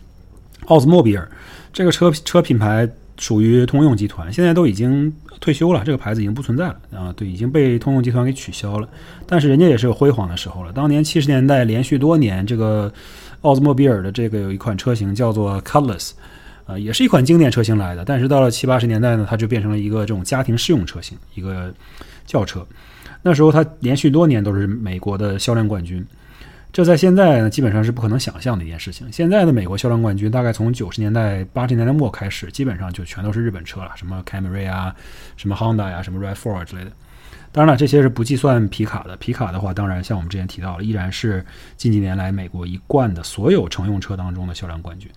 [0.66, 1.30] 奥兹莫比尔。
[1.72, 2.90] 这个车车品牌。
[3.18, 8.88] 属于通用集团，现在都已经退休了，这个牌子已经不存在了啊，对，已经被通用集团给取消了。
[9.26, 10.72] 但是人家也是有辉煌的时候了。
[10.72, 12.92] 当年七十年代连续多年，这个
[13.42, 16.12] 奥兹莫比尔的这个有一款车型叫做 Cutlass，
[16.66, 18.04] 呃，也是一款经典车型来的。
[18.04, 21.72] 但是到了七八十年代呢，它就变成了一个这种家庭适用车型，一个
[22.26, 22.66] 轿车。
[23.22, 26.04] 那时候它连续多年都是美国的销量冠军。
[26.72, 29.06] 这在现在呢，基本上是不可能想象的一件事情。
[29.12, 34.94] 现在的美国销量冠军，大概从九十年代、八十年代末开始，基本上就全都是日本车了，什么凯美瑞啊，
[35.36, 36.90] 什么 Honda 呀，什么 Rav4 之类的。
[37.52, 39.14] 当然了，这些是不计算皮卡的。
[39.18, 41.44] 皮卡的话，当然像我们之前提到了，依然是
[41.76, 45.10] 近几年来美国一贯的所有乘用车当中的销量冠军。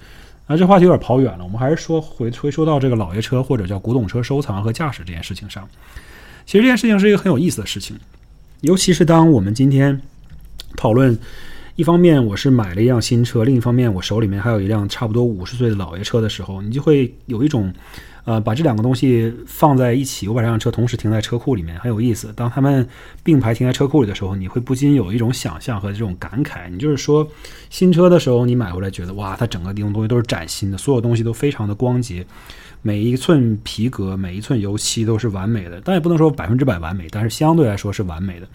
[0.45, 5.65] 那这话题有点跑远了，我们还是说回回说到这个老爷车或者叫古董车收藏和驾驶这件事情上。
[6.45, 7.97] 其实这件事情是一个很有意思的事情，
[8.59, 10.01] 尤其是当我们今天。
[10.75, 11.17] 讨论，
[11.75, 17.73] 一方面我是买了一辆新车，另一方面我手里面还有一辆差不多五十岁的老爷车的时候，你就会有一种，
[18.23, 22.31] 呃，把这两个东西放在一起，我把这辆车同时停在车库里面，很有意思。
[22.35, 22.88] 当他们
[23.23, 26.69] 并排停在车库里的时候，你会不禁有一种想象和这种感慨。
[26.69, 27.27] 你就是说，
[27.69, 32.25] 新车的时候你买回来觉得哇，它整个地方东西都是崭新的，所有东西都非常的光洁，
[32.81, 38.47] 每一寸皮革、每一寸油漆都是完美的，但也不能说百分之百完美，但是相对来说是完美的，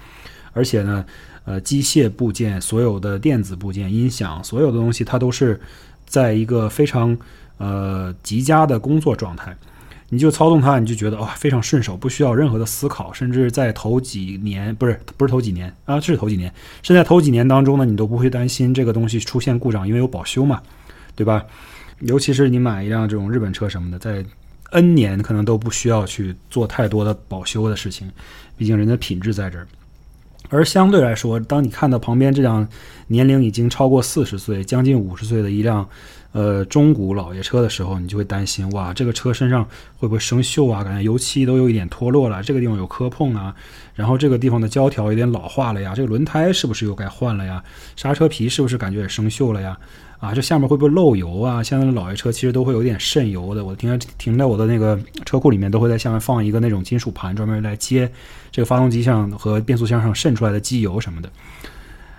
[0.52, 1.04] 而且呢。
[1.50, 5.60] 呃，机械部件、所有的电子部件、音响，所有的东西，它都是
[6.06, 7.16] 在一个非常
[7.58, 9.56] 呃极佳的工作状态。
[10.10, 13.12] 你就操纵它，你就觉得哇，非常顺手，不需要任何的思考。
[13.12, 20.62] 甚至在头几年，不是不是头几年啊，是头几年，是在头几年当中呢，你都不会担心这个东西出现故障，因为有保修嘛，
[21.16, 21.44] 对吧？
[21.98, 24.24] 尤其是你买一辆这种日本车什么的，在
[24.70, 28.08] N 年可能都不需要去做太多的保修的事情，
[28.56, 29.66] 毕竟人的品质在这儿。
[30.50, 32.68] 而相对来说，当你看到旁边这辆
[33.06, 35.88] 年龄已经超过四十岁、将近五十岁的一辆，
[36.32, 39.64] 呃，中古老爷车的时候，你就会担心：哇，这个车身上
[39.96, 40.82] 会不会生锈啊？
[40.82, 43.54] 感觉油漆都有一点脱落了，这个地方有磕碰啊，
[43.94, 47.62] 然后这个地方的胶条有点老化了呀，这个轮胎是不是又该换了呀？
[47.94, 49.78] 刹车皮是不是感觉也生锈了呀？
[50.20, 51.62] 啊，这下面会不会漏油啊？
[51.62, 53.64] 现在的老爷车其实都会有点渗油的。
[53.64, 58.10] 我停在停在我的那个车库里面，都会在下面放一个那种金属盘，专门来接
[58.52, 61.30] 这个发动机上和变速箱上渗出来的机油什么的。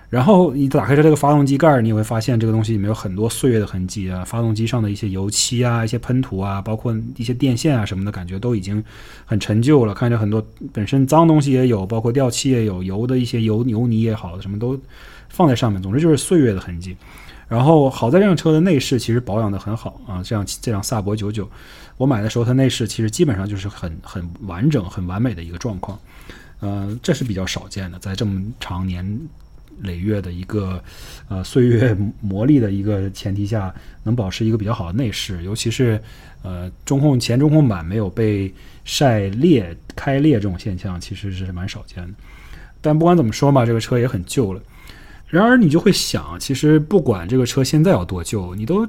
[0.10, 8.84] 然后你打开这个发动机盖儿，你也会发现这个东西里面有很多岁月的痕迹啊，发动机上的一些油漆啊、一些喷涂啊，包括一些电线啊什么的，感觉都已经
[9.26, 9.94] 很陈旧了。
[9.94, 14.78] 看着很多本身脏东西也有，包括掉漆也有，油的一些油油泥也好，什么都
[15.30, 15.80] 放在上面。
[15.82, 16.98] 总之就是岁月的痕迹。
[17.52, 21.46] 然后好在这辆车的内饰其实保养的很好啊，这样这辆萨博九九，
[21.98, 26.00] 我买的时候它内饰其实基本上就是很很完整、很完美的一个状况，
[26.62, 29.06] 呃，这是比较少见的，在这么长年
[29.82, 30.82] 累月的一个
[31.28, 36.02] 呃岁月磨砺的一个前提下，能保持一个比较好的内饰，尤其是
[36.44, 38.54] 呃中控前中控板没有被
[38.86, 42.14] 晒裂开裂这种现象，其实是蛮少见的。
[42.80, 44.62] 但不管怎么说吧，这个车也很旧了。
[45.32, 48.86] 然而，你就会想，其实不管这个车现在有多旧，你都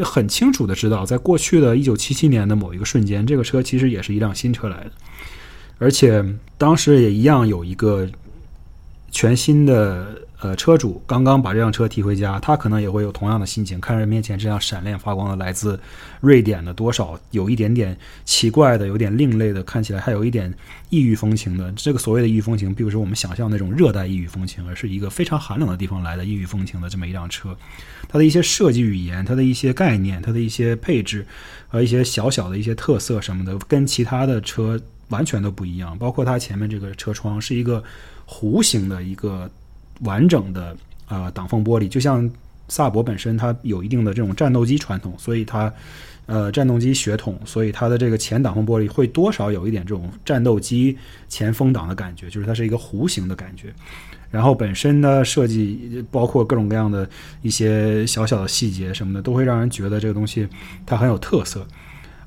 [0.00, 4.90] 很清楚的知道，在过去的一九七七年的某一个瞬间，这个车其实也是一辆新车来的，
[5.78, 6.24] 而且
[6.58, 8.08] 当时也一样有一个
[9.12, 15.80] 全新的呃，车主刚刚把这辆车提回家，他可能也会有同样的心情，看着面前这辆闪亮发光的来自
[16.20, 20.52] 瑞典的多少有一点点奇怪的、有点另类的，看起来还有一点
[20.90, 21.72] 异域风情的。
[21.72, 27.56] 这个所谓的异域风情，并不是我们想象那种热带异域风情，而是一个非常寒冷的地方来的异域风情的这么一辆车。
[28.06, 31.26] 它的一些设计语言、它的一些概念、它的一些配置
[31.68, 34.78] 和一些小小的一些特色什么的，跟其他的车
[35.08, 35.96] 完全都不一样。
[35.96, 37.82] 包括它前面这个车窗是一个
[38.28, 39.50] 弧形的一个。
[40.00, 40.76] 完整的
[41.08, 42.30] 呃挡风玻璃，就像
[42.68, 45.72] 萨博本身它有一定的这种战斗机传统，所以它
[46.26, 50.96] 呃战斗机血统，所以它的这个前挡风玻璃会多少有一点这种战斗机
[51.28, 53.72] 前风挡的感觉，就是它是一个弧形的感觉。
[54.30, 57.08] 然后本身的设计包括各种各样的
[57.42, 60.48] 一些小小的细节什么的，都会让人觉得这个东西
[60.84, 61.64] 它很有特色。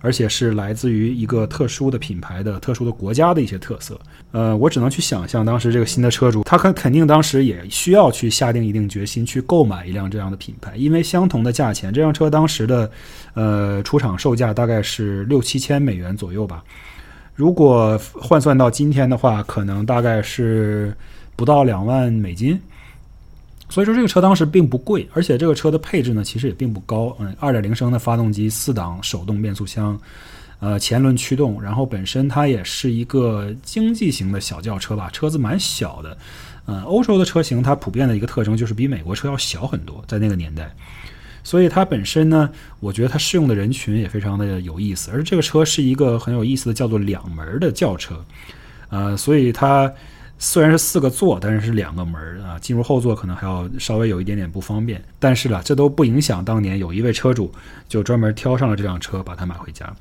[0.02, 4.00] 而且是来自于一个特殊的品牌的特殊的国家的一些特色。
[4.32, 12.90] 呃，我只能去想象，当时这个新的车主，他肯肯定当时也需要去下定一定决心去购买一辆这样的品牌，因为相同的价钱，这辆车当时的
[13.34, 16.64] 呃出厂售价大概是六七千美元左右吧。
[17.34, 20.96] 如果换算到今天的话，可能大概是
[21.36, 22.60] 不到两万美金。
[23.70, 27.14] 所以说这个车当时并不贵，而且这个车的配置呢，其实也并不高。
[27.20, 30.00] 嗯，二点零升的发动机，四档手动变速箱，
[30.60, 36.18] 呃，前轮驱动，然后本身它也是一个经济型的小轿车吧，车子蛮小的。
[36.66, 40.74] 嗯，欧洲的车型它普遍的一个特征就是比美国车要小很多，在那个年代。
[41.44, 42.50] 所以它本身呢，
[42.80, 45.12] 我觉得它适用的人群也非常的有意思。
[45.12, 48.24] 而这个车是一个很有意思的叫做两门的轿车，
[48.88, 49.94] 呃，所以它。
[50.40, 55.04] 虽然是四个座，但是是两个门儿啊，进入后座可能还要稍微有一点点不方便。
[55.18, 57.52] 但是呢，这都不影响当年有一位车主
[57.88, 59.92] 就专门挑上了这辆车，把它买回家。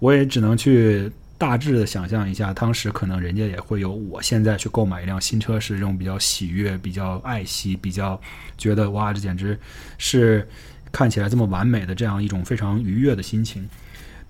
[0.00, 8.20] 我也只能去大致的想象一下，当时可能人家也会有我现在去购买一辆新车时这种比较喜悦、比较爱惜、比较
[8.56, 9.56] 觉得哇，这简直
[9.96, 10.48] 是
[10.90, 13.68] 看起来这么完美的这样一种非常愉悦的心情。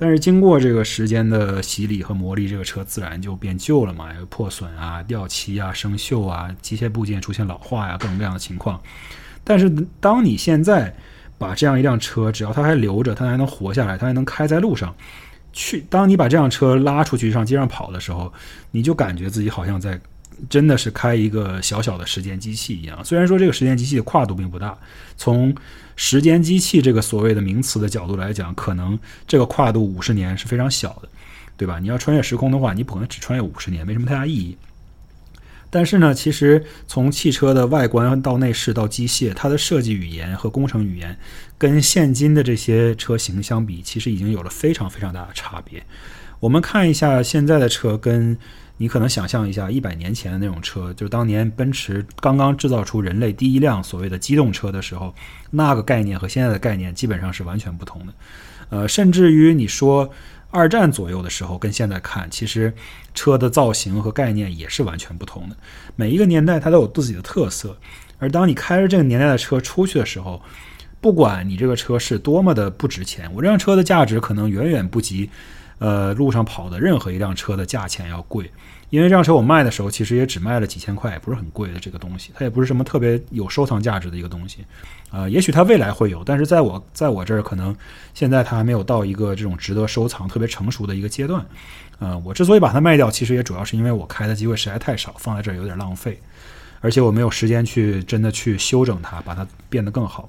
[0.00, 8.80] 但是经过这个时间的洗礼和磨砺，这个车自然就变旧了嘛，有破损啊、掉漆啊、生锈啊、机械部件出现老化呀，各种各样的情况。
[9.42, 10.94] 但是当你现在
[11.36, 14.94] 把这样一辆车，只要它还留着，它还能活下来，它还能开在路上，
[15.52, 18.32] 去，当你把这辆车拉出去上街上跑的时候，
[18.70, 20.00] 你就感觉自己好像在。
[20.48, 24.76] 真的是开一个小小的时间机器一样，虽然说这个时间机器的跨度并不大，
[25.16, 25.54] 从
[25.96, 31.08] 时间机器这个所谓的名词的角度来讲，可能这个跨度五十年是非常小的，
[31.56, 31.78] 对吧？
[31.80, 34.56] 你要穿越时空的话，你不可能只穿越五十年，没什么太大意义。
[35.70, 41.18] 但是呢，其实从汽车的外观到内饰到机械，它的设计语言和工程语言，
[41.58, 45.82] 跟现今的这些车型相比，其实已经有了非常非常大的差别。
[46.40, 48.38] 我们看一下现在的车跟。
[48.78, 55.12] 你可能想象一下，一百年前的那种车，就是当年奔驰刚刚制造出人类第一辆所谓的机动车的时候，
[55.50, 58.14] 那个概念和现在的概念基本上是完全不同的。
[58.70, 60.08] 呃，甚至于你说
[60.50, 62.72] 二战左右的时候，跟现在看，其实
[63.14, 65.56] 车的造型和概念也是完全不同的。
[65.96, 67.76] 每一个年代它都有自己的特色，
[68.18, 70.40] 而当你开着这个年代的车出去的时候，
[71.00, 75.28] 不管你这个车是多么的不值钱，我这辆车的价值可能远远不及。
[75.78, 78.50] 呃，路上跑的任何一辆车的价钱要贵，
[78.90, 84.64] 因为这辆车我卖的时候其实也只卖了几千块，也不是很贵的这个东西，它也不是什么特别有收藏价值的一个东西，
[85.10, 87.74] 啊，也许它未来会有，但是在我在我这儿可能
[88.12, 91.46] 现在它还没有到一个这种值得收藏、特别成熟的一个阶段，
[92.00, 96.18] 呃，我之所以把它卖掉，其实也主要是因为我开的机会实在太少，放在这儿有点浪费，
[96.80, 100.28] 而且我没有时间去真的去修整它，把它变得更好。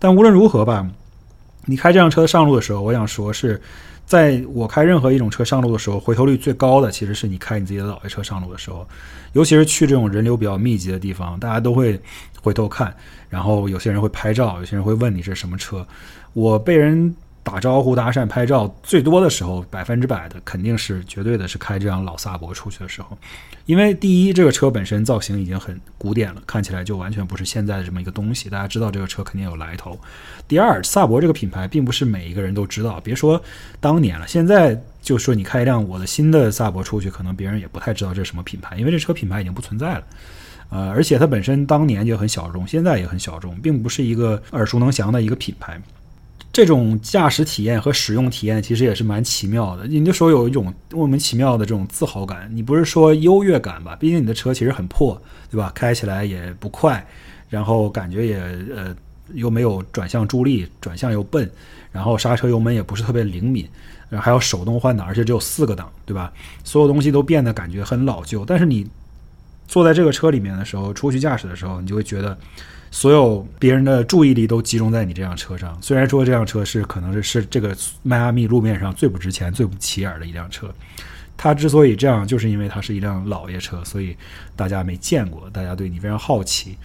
[0.00, 0.84] 但无论如何吧，
[1.66, 3.60] 你开这辆车上路的时候，我想说是。
[4.08, 8.88] 在我开任何一种车上路的时候，回头率最高的其实是你开你自己的老爷车上路的时候，
[9.34, 12.00] 尤其是去这种人流比较密集的地方，大家都会
[12.40, 12.92] 回头看，
[13.28, 15.86] 然后有些人会拍照，有些人会问你是什么车。
[16.32, 17.14] 我被人。
[17.42, 23.16] 打招呼、搭讪、拍照最多的时候，百分之百的肯定是绝对的是开这辆老萨博出去的时候，
[23.64, 28.50] 因为第一，这个车本身造型已经很古典了，看起来就完全不是现在的这么一个东西。
[28.50, 29.98] 大家知道这个车肯定有来头。
[30.46, 33.42] 第二，萨博这个品牌并不是每一个人都知道，别说
[33.80, 40.04] 当年了，现在就说你开一辆我的新的萨博出去，可能别人也不太知道这是什么品牌，因为这车品牌已经不存在了。
[40.70, 45.80] 呃，而且它本身当年就很小众，现在也很小众，并不是一个耳熟能详的一个品牌。
[46.58, 52.50] 这种驾驶体验和使用体验其实也是蛮奇妙的，你就说有一种莫名其妙的这种自豪感。
[52.52, 53.94] 你不是说优越感吧？
[53.94, 55.70] 毕竟你的车其实很破，对吧？
[55.72, 57.06] 开起来也不快，
[57.48, 58.38] 然后感觉也
[58.74, 58.92] 呃
[59.34, 61.48] 又没有转向助力，转向又笨，
[61.92, 63.64] 然后刹车油门也不是特别灵敏，
[64.08, 66.32] 然后还要手动换挡，而且只有四个档，对吧？
[66.64, 68.44] 所有东西都变得感觉很老旧。
[68.44, 68.84] 但是你
[69.68, 72.36] 坐在这个车里面的时候，出去驾驶的时候，你就会觉得
[72.90, 75.76] 所有别人的注意力都集中在你这辆车上。
[75.80, 80.72] 虽然说这辆车是可能是是这个迈阿密路面上最不值钱、最不起眼的一辆车，
[81.36, 84.16] 它之所以这样，就是因为它是一辆老爷车，所以
[84.56, 86.76] 大家没见过，大家对你非常好奇，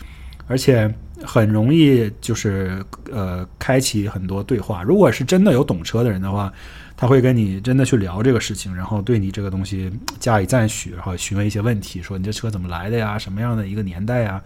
[0.47, 0.93] 而且
[1.24, 4.84] 很容易就是呃开启很多对话。
[4.84, 6.51] 如果是真的有懂车的人的话。
[6.95, 13.18] 他会跟你真的去聊这个事情，然后对你这个东西加以赞许，然后询问一些问题，说你这车怎么来的呀？
[13.18, 14.41] 什么样的一个年代呀？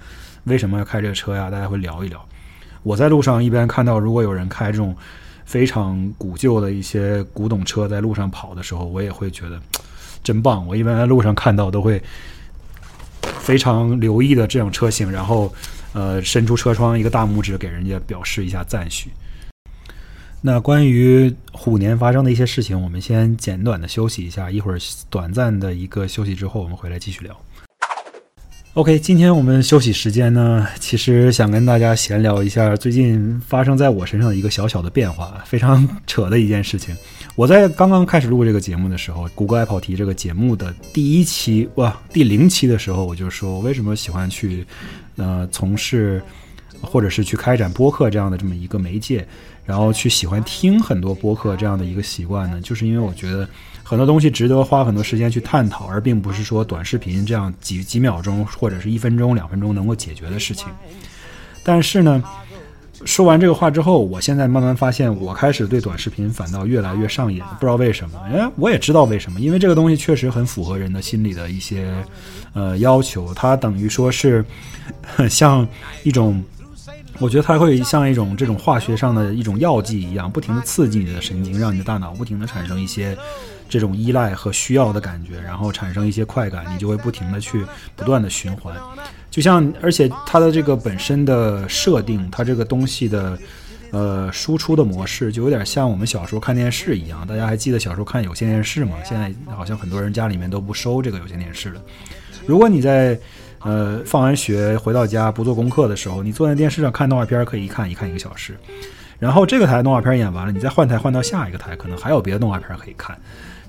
[0.48, 1.50] 为什么要开这个车呀？
[1.50, 2.26] 大家会聊一聊。
[2.84, 4.96] 我在路上一边看到，如果有人开这种
[5.46, 9.60] 非常古旧的一些古董车在路上跑的时候，我也会觉得
[10.24, 10.66] 真棒。
[10.66, 12.02] 我一般在路上看到都会
[13.40, 15.54] 非常留意的这种车型，然后
[15.94, 19.12] 呃伸出车窗一个大拇指给人家表示一下赞许。
[20.40, 24.80] 那关于虎年发生的一些事情，我们先简短的休息一下，一会儿
[25.10, 27.36] 短暂的一个休息之后，我们回来继续聊。
[28.78, 36.96] OK，今天我们休息时间呢，其实想跟大家闲聊一下最近发生在我身上的一个小小的变化，非常扯的一件事情。
[37.36, 44.64] 我在刚刚开始录这个节目的时候，谷歌爱跑题这个节目的第一期哇，第零期的时候，我就说我为什么喜欢去
[45.16, 46.22] 呃从事
[46.80, 49.28] 或者是去开展播客这样的这么一个媒介。
[49.66, 53.46] 然后去喜欢听很多播客这样的一个习惯呢，就是因为我觉得
[53.88, 60.68] 很多东西值得花很多时间去探讨，而并不是说短视频这样几几秒钟或者是一分钟、两分钟能够解决的事情。
[61.64, 62.22] 但是呢，
[63.06, 68.20] 说完这个话之后，我现在慢慢发现，我开始对短视频反倒越来越上瘾，不知道为什么。
[68.30, 71.96] 哎，我也知道为什么，因为这个东西确实很符合人的心理的一些
[72.52, 74.44] 呃要求，它等于说是
[75.30, 75.66] 像
[76.04, 76.44] 一种。
[77.20, 83.18] 我觉得它会像一种这种化学上的一种药剂一样，不停的刺激你的神经，让你的大脑不停的产生一些
[83.70, 87.66] 这种依赖和需要的感觉，然后产生一些快感，你就会不停的去
[87.96, 88.76] 不断的循环。
[89.30, 93.38] 就像，而且它的这个本身的设定，它这个东西的
[93.92, 97.26] 呃输出的模式，就有点像我们小时候看电视一样。
[97.28, 98.96] 大家还记得小时候看有线电视吗？
[99.06, 101.82] 现在好像很多人家里面都不收这个有线电视了。
[102.46, 103.20] 如果你在
[103.60, 108.56] 呃，放完学回到家不做功课的时候，你坐在电视上看动画片，可以一看一看一个小时。
[109.20, 113.18] 然后这个台动画片演完了，你再换台换到下一个台，可能还有别的动画片可以看。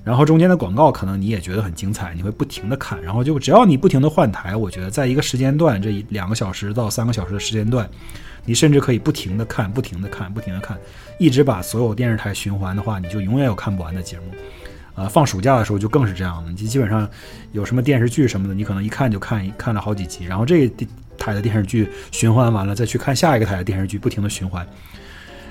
[0.04, 3.00] 然后中间的广告可能你也觉得很精彩，你会不停的看。
[3.02, 7.88] 然后就只要你不停的换台，我觉得在一个时间段，这两个小时到三个小时的时间段，
[8.44, 10.78] 你甚至可以不停的看，不停的看，不停的看，
[11.18, 14.24] 一直把所有电视台循环的话，你就永远有看不完的节目。
[14.94, 17.08] 呃，放暑假的时候就更是这样了，你基本上
[17.52, 20.86] 有什么电视剧什么的，你可能一看就看看了好几集，然后这个
[21.16, 24.66] 台的电视剧循环完了，再去看下一个台的电视剧，不停的循环。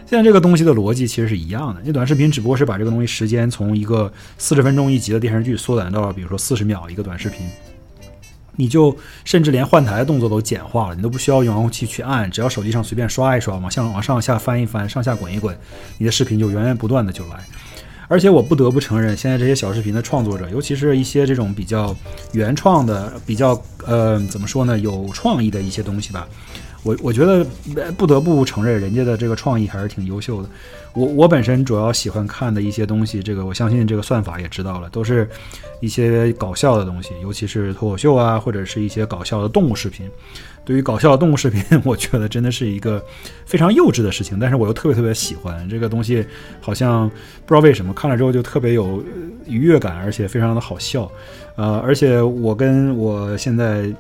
[0.10, 7.46] 现在这个东西的逻辑其实是一样的，你短视频只不过是把这个东西时间从一个四十分钟一集的电视剧缩短到了，比如说四十秒一个短视频，
[8.56, 8.96] 你就
[9.26, 15.54] 甚至连换台的动作都简化了，你都不需要用遥控器去按，只要手机上随便刷一刷，往向往上下翻一翻，上下滚一滚，
[15.98, 17.44] 你的视频就源源不断的就来。
[18.08, 21.94] 而且我不得不承认，现在这些小视频的创作者，尤其是一些这种比较
[22.32, 26.26] 原创的、比较呃怎么说呢，有创意的一些东西吧，
[26.88, 27.46] 我我觉得
[27.98, 30.50] 不得不承认，人家的这个创意还是挺优秀的。
[30.94, 35.30] 我我本身主要喜欢看的一些东西，这个我相信这个算法也知道了，都是
[35.82, 40.10] 一些搞笑的东西，尤其是脱口秀啊，或者是一些搞笑的动物视频。
[40.64, 43.04] 对于搞笑的动物视频， 我觉得真的是一个
[43.46, 46.26] 非常幼稚的事情，但是我又特别特别喜欢这个东西，
[46.62, 47.10] 好像
[47.46, 49.04] 不知道为什么看了之后就特别有
[49.48, 51.10] 愉悦感，而且非常的好笑。
[51.56, 53.92] 呃，而且我跟我现在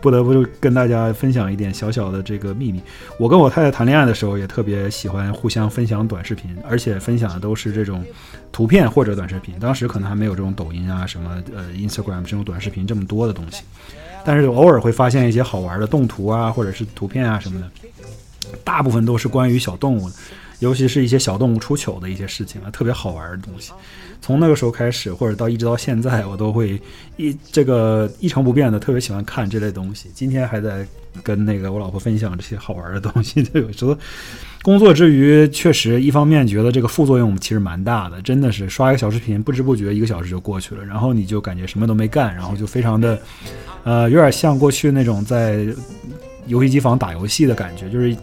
[0.00, 2.82] 不得不跟大家分享一点小小的这个秘密，
[3.18, 8.04] 我跟我太太谈恋爱的时候也特别喜欢互相分享短视频，而且分享的都是这种
[8.52, 9.58] 图片或者短视频。
[9.58, 13.62] 当时可能还没有这种抖音啊什么呃 Instagram 这种短视频这么多的东西。
[14.24, 17.68] 但是偶尔会发现一些好玩的动图啊，或者是图片啊什么的，
[18.62, 20.10] 大部分都是关于小动物，
[20.62, 23.72] 尤其是一些小动物出糗的一些事情啊，特别好玩的东西。
[24.20, 26.80] 从那个时候开始，或者到一直到现在，我都会
[27.16, 30.08] 一这个一成不变的特别喜欢看这类东西。
[30.14, 30.86] 今天还在
[31.24, 33.44] 跟那个我老婆分享这些好玩的东西。
[33.54, 33.98] 有时候
[34.62, 43.20] 工作之余，确实一方面觉得这个副作用其实蛮大的，真的是刷一个小视频，不知不觉一个小时就过去了，然后你就感觉什么都没干，然后就非常的。
[43.82, 45.66] 呃，有点像过去那种在
[46.46, 48.16] 游戏机房打游戏的感觉，就是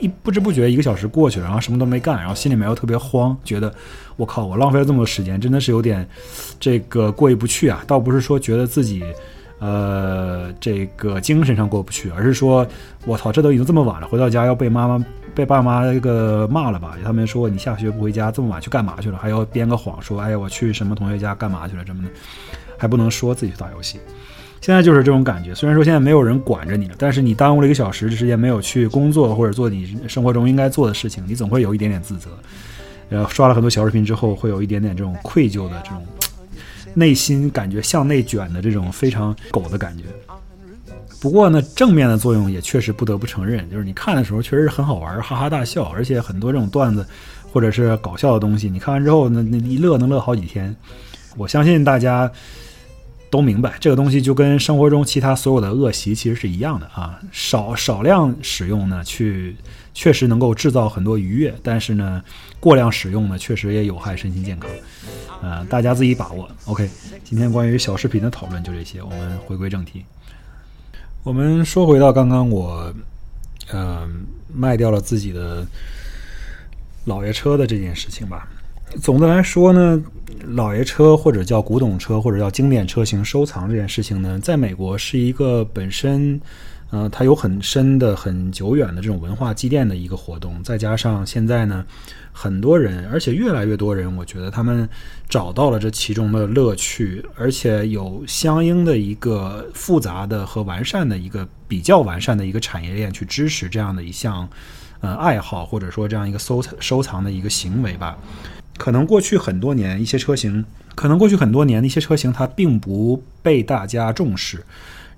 [0.00, 3.72] 一不知不觉一个小时过去了，然后什么都没干，然后心里面又特别慌，觉得
[4.16, 6.08] 我靠，我浪费了这么多时间，真的是有点
[6.58, 7.82] 这个过意不去啊。
[7.86, 9.02] 倒不是说觉得自己
[9.58, 12.66] 呃这个精神上过不去，而是说
[13.04, 16.96] 我操，这都已经这么晚了，回到家要被妈妈被爸妈这个骂了吧？
[17.04, 19.18] 他们说你下学不回家，这么晚去干嘛去了？
[19.18, 21.84] 还要编个谎说，哎呀，我去什么同学家干嘛去了？
[21.84, 22.08] 什么的，
[22.76, 23.98] 还不能说自己去打游戏。
[24.68, 25.54] 现在就是这种感觉。
[25.54, 32.28] 虽然说现在没有人管着你了，但是你耽误了一个小时的时间没有去工作或者做你生活中应该做的事情，你总会有一点点自责。
[33.08, 36.04] 然后刷了很多小视频之后，会有一点点这种愧疚的这种
[36.92, 40.04] 内心感觉向内卷的这种非常狗的感觉。
[41.18, 47.06] 不过呢，正面的作用也确实不得不承认，就是你看的时候确实是很好玩，哈哈大笑，而且很多这种段子
[47.50, 50.76] 或者是搞笑的东西，你看完之后，那那一乐能乐好几天。
[51.38, 52.30] 我相信大家
[53.30, 59.54] 都明白，这个东西就跟生活中其他所有的恶习其实是一样的啊，少少量使用呢，去
[59.92, 62.22] 确实能够制造很多愉悦，但是呢，
[62.58, 64.70] 过量使用呢，确实也有害身心健康。
[65.42, 66.48] 呃，大家自己把握。
[66.64, 66.88] OK，
[67.22, 70.04] 今天关于小视频的讨论就这些，我们回归正题。
[71.22, 72.92] 我们说回到刚刚我，
[73.70, 74.08] 呃，
[74.52, 75.66] 卖掉了自己的
[77.04, 78.48] 老爷车的这件事情吧。
[79.00, 80.02] 总的来说呢，
[80.48, 86.40] 老爷车或者叫古董车或者叫经典车型收藏这件事情呢，在美国是一个本身，
[86.90, 90.62] 呃，它有很深的、很久远的这种文化积淀的一个活动。
[90.62, 91.84] 再加上现在呢。
[92.30, 94.88] 很多人，而且越来越多人，我觉得他们
[95.28, 104.48] 找到了这其中的乐趣，而且有相应的一个复杂的和完善的一个比较完善的一个产业链去支持这样的一项
[105.00, 108.16] 呃爱好，或者说这样一个收藏收藏的一个行为吧。
[108.78, 110.64] 可能过去很多年一些车型，
[110.94, 114.64] 可能过去很多年的一些车型，它并不被大家重视，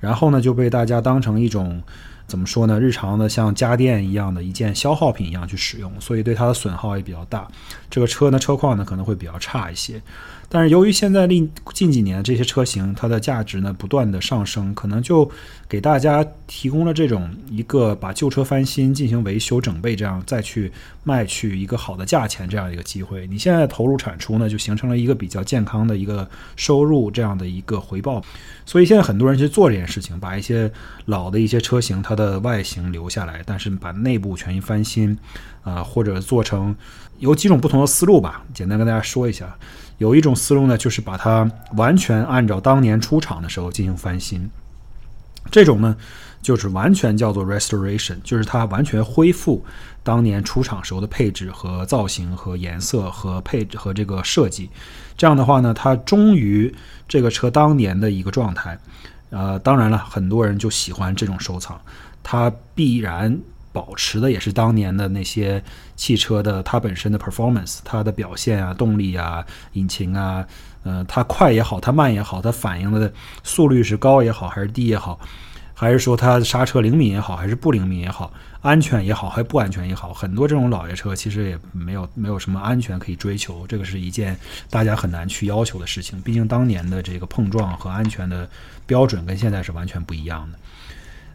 [0.00, 1.80] 然后呢就被大家当成一种。
[2.26, 2.78] 怎么说呢？
[2.78, 7.48] 日常的像家电一样的一件消耗品一样去使用，所以对它的损耗也比较大。
[7.90, 10.00] 这个车呢，车况呢可能会比较差一些。
[10.52, 15.30] 但是由于现在近近几年这些车型它的价值呢不断的上升，可能就
[15.68, 20.72] 给大家提供了这种一个把旧车翻新进行维修整备，这样再去
[21.04, 23.28] 卖去一个好的价钱这样一个机会。
[23.28, 28.20] 你现在投入产出呢，就形成了一个比较健康的一个收入这样的一个回报。
[28.66, 30.68] 所以现在很多人去做这件事情，把一些
[31.04, 35.16] 老的一些车型它的外形留下来，但是把内部全一翻新，
[35.62, 36.74] 啊或者做成
[37.20, 38.44] 有几种不同的思路吧。
[38.52, 39.56] 简单跟大家说一下。
[40.00, 41.46] 有一种思路呢，就是把它
[41.76, 44.48] 完全按照当年出厂的时候进行翻新。
[45.50, 45.94] 这种呢，
[46.40, 49.62] 就是完全叫做 restoration，就是它完全恢复
[50.02, 54.70] 当年出厂时候的配置和造型和颜色和配置和这个设计。
[55.18, 56.74] 这样的话呢，它忠于
[57.06, 58.78] 这个车当年的一个状态。
[59.28, 61.78] 呃，当然了，很多人就喜欢这种收藏，
[62.22, 63.38] 它必然。
[63.72, 65.62] 保持的也是当年的那些
[65.94, 69.44] 汽车的它本身的 performance，它的表现啊、动力啊、
[69.74, 70.44] 引擎啊，
[70.82, 73.12] 呃，它快也好，它慢也好，它反应的
[73.44, 75.20] 速率是高也好还是低也好，
[75.72, 84.36] 还是说它刹车灵敏也好还是不灵敏也好，安全也好还不安全也好，很多这种老爷车其实也没有没有什么安全可以追求，这个是一件
[84.68, 88.48] 大家很难去要求的事情，毕竟当年的这个碰撞和安全的
[88.84, 90.58] 标准跟现在是完全不一样的。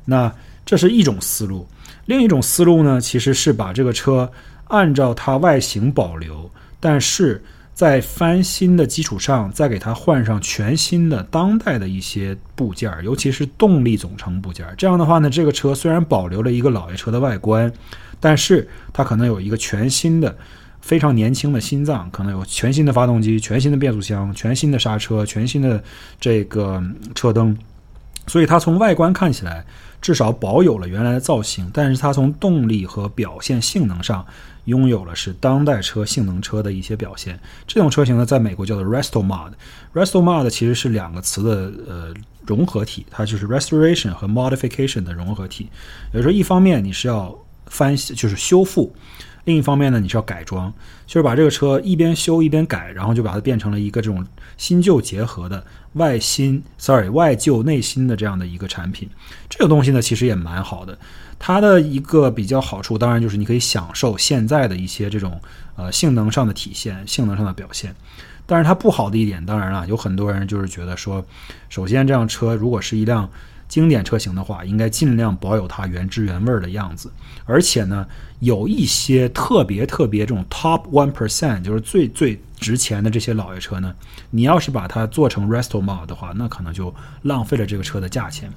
[0.04, 0.32] 那
[0.66, 1.66] 这是一种思路。
[2.06, 4.32] 另一种思路呢，其实是把这个车
[4.66, 6.50] 按照它外形保留，
[6.80, 7.44] 但是
[7.74, 14.66] 在翻新的基础上，再给它换上全新的当代的一些部件，尤其是动力总成部件。
[14.78, 17.72] 这样的话呢，这个车虽然保留了一个老爷车的外观，
[18.20, 20.38] 但是它可能有一个全新的、
[20.82, 25.84] 非常年轻的心脏，可能有全新的发动机、全新的变速箱、全新的刹车、全新的
[26.20, 26.82] 这个
[27.14, 27.58] 车灯，
[28.28, 29.66] 所以它从外观看起来。
[30.06, 34.24] 至少保有了原来的造型，但是它从动力和表现性能上
[34.66, 37.40] 拥有了是当代车性能车的一些表现。
[37.66, 39.54] 这种车型呢，在美国叫做 Resto Mod。
[39.96, 42.14] Resto Mod 其实是两个词的呃
[42.46, 45.70] 融合体，它就是 Restoration 和 Modification 的融合体。
[46.14, 47.36] 也就是说，一方面你是要
[47.66, 48.96] 翻就是修复。
[49.46, 50.74] 另一方面呢，你是要改装，
[51.08, 54.26] 就是把这个车一边修一边改，然后就把它变成了一个这种
[54.58, 59.08] 新旧结合的外新，sorry 外旧内新的这样的一个产品。
[59.50, 60.98] 这个东西呢，其实也蛮好的。
[61.38, 65.40] 它的一个比较好处，当然就是你可以享受现在的一些这种
[65.76, 67.96] 呃性能上的体现、性能上的表现。
[68.46, 71.24] 但是它不好的一点，当然了，有很多人就是觉得说，
[71.70, 73.30] 首先这辆车如果是一辆。
[73.68, 77.12] 经典车型的话，应该尽量保有它原汁原味的样子。
[77.46, 78.06] 而且呢，
[78.40, 83.94] 有一些特别特别这种 top one percent，就是最最值钱的这些老爷车呢，
[84.30, 86.94] 你要是把它做成 resto mod 的话，那可能就
[87.24, 88.50] 浪费了这个车的价钱。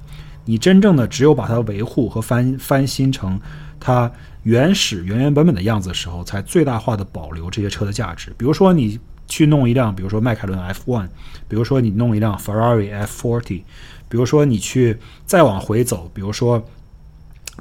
[0.45, 3.39] 你真正的只有把它维护和翻翻新成
[3.79, 4.11] 它
[4.43, 8.33] 原始原原本本的样子的时候，才最大化的保留这些车的价值。
[8.37, 11.07] 比如说你去弄一辆，比如说迈凯伦 F one，
[11.47, 13.61] 比如说你弄一辆 Ferrari F forty。
[14.09, 16.61] 比如说，你去再往回走，比如说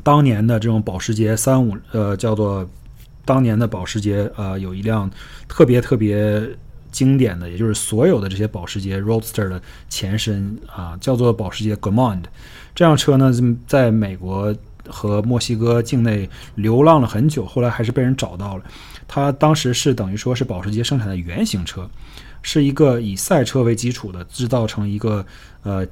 [0.03, 2.67] 当年的这种保时捷三五，呃，叫做
[3.25, 5.11] 当年的保时捷，呃，有一辆
[5.47, 6.43] 特别特别
[6.91, 12.31] 经典的，也就是所有的这些保时捷 Roadster 的前身啊，叫做保时捷 g a m o n d。
[12.75, 13.31] 这辆车呢，
[13.67, 14.55] 在美国
[14.89, 18.65] 和墨西哥境内流浪了很久，后来还是被人找到了。
[19.07, 21.87] 它当时是等于说是保时捷生产的原型车，
[22.41, 25.27] 是一个以赛车为基础的，制造成一个
[25.63, 25.87] 呃。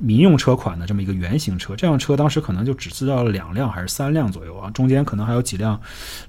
[0.00, 5.78] 民用车款的这么一个原型车，这辆车当时可能就只制造了两辆还是三辆左右啊，中间可能还有几辆，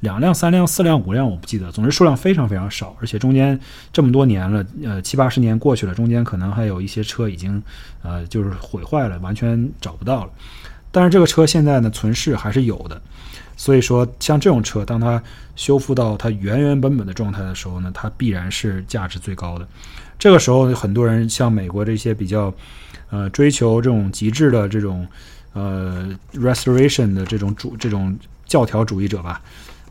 [0.01, 3.59] 两辆、三辆、四辆、五辆，我不记得，总之数量非常非常少，而且中间
[3.91, 7.61] 这么多年了，呃七八十年过去了，中间可能还有一些车已经
[8.03, 10.31] 呃就是毁坏了，完全找不到了。
[10.91, 13.01] 但是这个车现在呢存世还是有的，
[13.55, 15.21] 所以说像这种车，当它
[15.55, 19.67] 修复到它原原本本的状态的时候呢，它必然是价值最高的。
[20.19, 22.53] 这个时候很多人像美国这些比较。
[23.13, 25.07] 呃，追求这种极致的这种
[25.53, 29.39] 呃 restoration 的这种主这种教条主义者吧，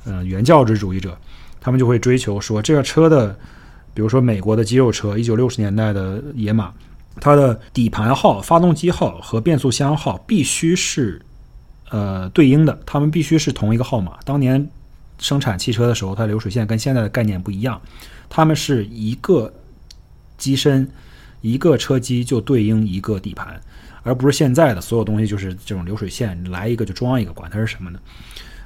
[0.04, 1.16] 呃，原教旨主义者，
[1.60, 3.32] 他们就会追求说，这个车的，
[3.94, 6.74] 比如说美国的肌肉车，一九六十年代的野马，
[7.20, 11.22] 它的底盘号、发动机号和变速箱号必须是
[11.90, 14.18] 呃对应的，他们必须是同一个号码。
[14.24, 14.68] 当年
[15.18, 17.80] 生产汽车的时候，它流水线跟现在的概念不一样，
[18.28, 19.52] 他们是一个
[20.36, 20.90] 机身。
[21.42, 23.60] 一个车机就对应一个底盘，
[24.02, 27.98] 而不是现在的所有东西就是这种流水线，来一个就装一个，管它是什么呢？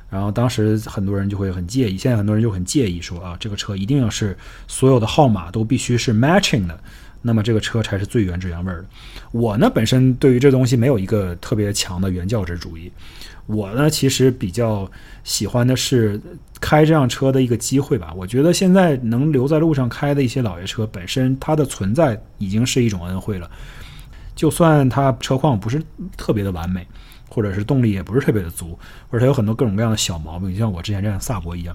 [0.09, 6.79] 然后当时很多人就会很介意，现在很多人就很介意说啊，这个车一定要是所有的号码都必须是 matching 的，
[7.23, 8.85] 那么这个车才是最原汁原味的。
[9.33, 12.93] 我呢本身对于这东西没有一个特别强的原教旨主义。
[13.47, 14.91] 我呢，其实比较
[15.25, 16.21] 喜欢的是
[16.61, 18.13] 开这辆车的一个机会吧。
[18.17, 23.51] 我觉得现在能留在路上开的一些老爷车，本身它的存在已经是一种恩惠了。
[24.35, 25.83] 就算它车况不是
[26.17, 26.87] 特别的完美，
[27.29, 28.79] 或者是动力也不是特别的足，
[29.09, 31.75] 或者它有很多各种各样的小毛病，就像我之前这辆萨博一样，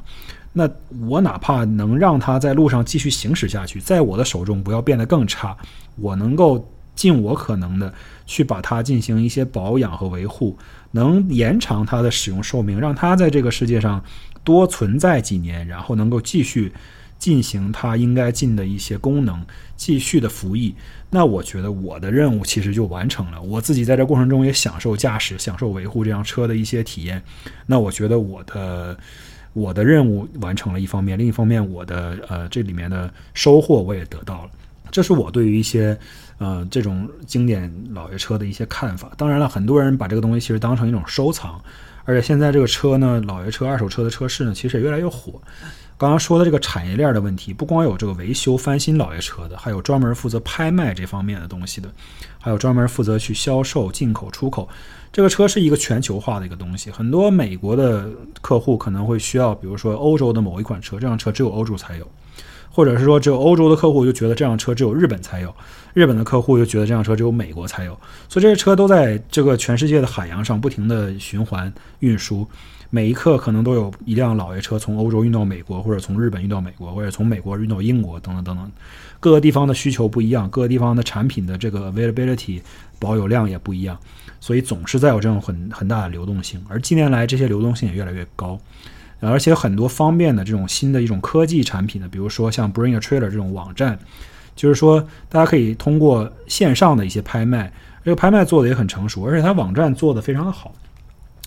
[0.54, 0.70] 那
[1.08, 5.58] 我哪怕能让它在路上继续行驶下去，在我的手中不要变得更差，
[5.96, 7.94] 我能够尽我可能的
[8.26, 10.58] 去把它进行一些保养和维护。
[10.94, 14.04] 能延长它的使用寿命，让它在这个世界上
[14.44, 16.70] 多存在几年，然后能够继续
[17.18, 19.42] 进行它应该尽的一些功能，
[19.78, 20.76] 继续的服役。
[21.10, 23.42] 那我觉得我的任务其实就完成了。
[23.42, 27.24] 我自己在这过程中也享受驾驶、享受维护这辆车的一些体验。
[27.66, 28.98] 那我觉得我的
[29.54, 34.50] 我的任务完成了一方面，另一方面我的呃这里面的收获我也得到了。
[34.92, 35.98] 这是我对于一些。
[36.42, 39.12] 呃，这种经典老爷车的一些看法。
[39.16, 41.62] 当然了，很多人把这个东西其实当成一种收藏，
[42.04, 45.40] 而且现在这个车呢，老爷车、二手车的车市呢，其实也越来越火。
[46.00, 51.88] 刚刚说的这个产业链的问题，不光有这个维修翻新老爷车的，还有专门负责拍卖这方面的东西的，
[52.40, 54.68] 还有专门负责去销售、进口、出口。
[55.12, 58.10] 这个车是一个全球化的一个东西，很多美国的
[58.42, 62.08] 客户可能会需要，比如说欧洲的某一款车，这辆车只有欧洲才有。
[62.72, 65.54] 或者是说，只有欧洲的客户就觉得这辆车只有日本才有，
[65.94, 68.00] 日本的客户就觉得这辆车只有美国才有，
[68.30, 72.48] 所以这些车都在这个全世界的海洋上不停的循环运输，
[72.90, 78.72] 每一刻可能都有一辆老爷车从欧洲运到美国，或者从日本运到美国，或者从美国运到英国，等等等等，
[79.20, 82.62] 各个地方的需求不一样，各个地方的产品的这个 availability
[83.00, 83.98] 保有量也不一样，
[84.40, 88.58] 所以总是在有这种很很大的流动性，而近年来这些流动性也越来越高。
[89.30, 93.98] 而且很多方便的这种新的一种科技产品呢，比如说像 Bring a Trailer 这种网站，
[94.56, 95.00] 就是说
[95.30, 97.72] 大家可以通过线上的一些拍卖，
[98.04, 100.74] 这个拍卖做的也很成熟，而且它网站做的非常的好，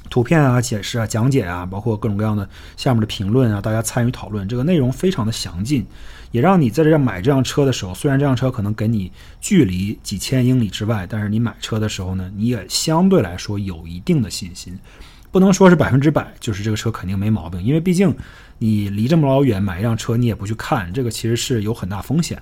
[0.08, 5.84] 图片啊、解释啊、讲解啊，包括各种各样的下面的评论啊，大家参与讨论，这个内容非常的详尽，
[6.30, 9.10] 也让你在这买这辆车的时候，虽然这辆车可能给你
[9.40, 14.78] 距离几千英里之外，但是你买车的时候呢，你也相对来说有一定的信心。
[15.34, 18.14] 不能说是百分之百，就是这个车肯定没毛病，因为毕竟
[18.58, 22.40] 你离这么老远买一辆车，你也不去看，这个其实是有很大风险。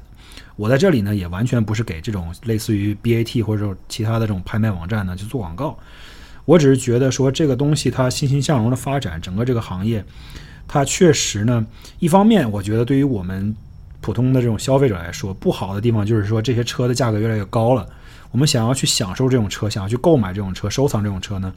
[0.57, 5.79] 我在这里呢，也完全不是给这种类似于 BAT 或者其他的这种拍卖网站呢去做广告，
[6.45, 10.05] 我只是觉得说这个东西它欣欣向荣的发展，整个这个行业，
[10.69, 11.67] 它确实呢，
[11.99, 13.57] 一方面我觉得对于我们
[14.03, 17.89] 普通的这种消费者来说，不好的地方就是说这些车的价格越来越高了。
[18.33, 21.53] 我们想要去享受这种车，想要去购买这种车、收藏这种车呢，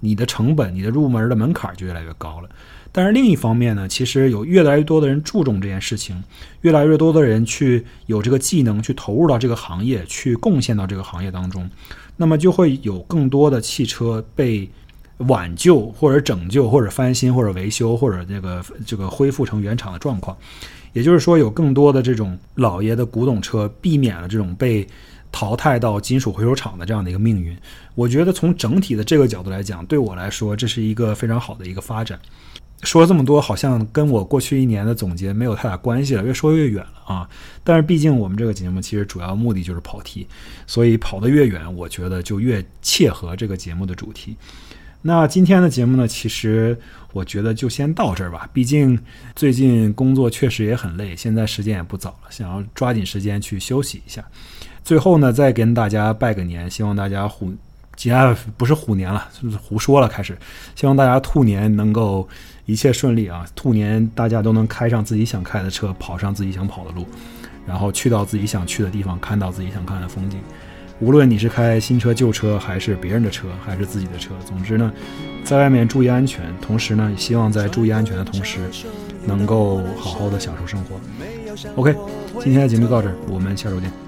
[0.00, 2.48] 你的成本、你的入门的门槛就越来越高了。
[2.90, 6.22] 但是另一方面呢，其实有越来越多的人注重这件事情，
[6.62, 11.68] 越来越多的人去有这个技能去投入到这个行业，去贡献到这个行业当中，
[12.16, 14.68] 那么就会有更多的汽车被
[15.18, 20.36] 挽救或者拯救或者翻新或者维修或者这个这个恢复成原厂的状况。
[20.94, 24.86] 也就是说，有更多的这种老爷的古董车避免了这种被
[25.30, 27.56] 淘汰到金属回收厂的这样的一个命运。
[27.94, 32.18] 我觉得从整体的这个角度来讲，对我来说这是一个非常好的一个发展。
[32.84, 37.28] 说了这么多，好像跟我过去一年的总结没有太大关系了，越说越远了啊！
[37.64, 40.28] 但是毕竟我们这个节目其实主要目的就是跑题，
[40.64, 44.36] 所以跑得越远，我觉得就越切合这个节目的主题。
[45.02, 46.78] 那今天的节目呢，其实
[47.12, 48.48] 我觉得就先到这儿吧。
[48.52, 48.96] 毕竟
[49.34, 54.24] 最近工作确实也很累，现在时间也不早了，想要抓紧时间去休息一下。
[54.88, 57.52] 最后呢，再跟大家拜个年，希望大家虎，
[57.94, 60.34] 今天不是虎年了，就是胡说了，开始。
[60.74, 62.26] 希望大家兔年能够
[62.64, 63.44] 一切顺利啊！
[63.54, 67.06] 兔年大家都能开上自己想开的车，跑上自己想跑的路，
[67.66, 70.40] 然后去到自己想去的地方，看到自己想看的风景。
[71.00, 74.90] 无论你是开新车、旧车，还是别人的车，还是自己的车，总之呢，
[75.44, 76.46] 在外面注意安全。
[76.62, 78.60] 同时呢，希望在注意安全的同时，
[79.26, 80.98] 能够好好的享受生活。
[81.76, 81.94] OK，
[82.40, 84.07] 今天的节目就到这儿，我们下周见。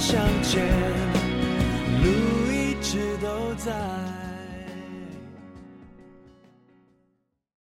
[0.00, 0.99] 相见。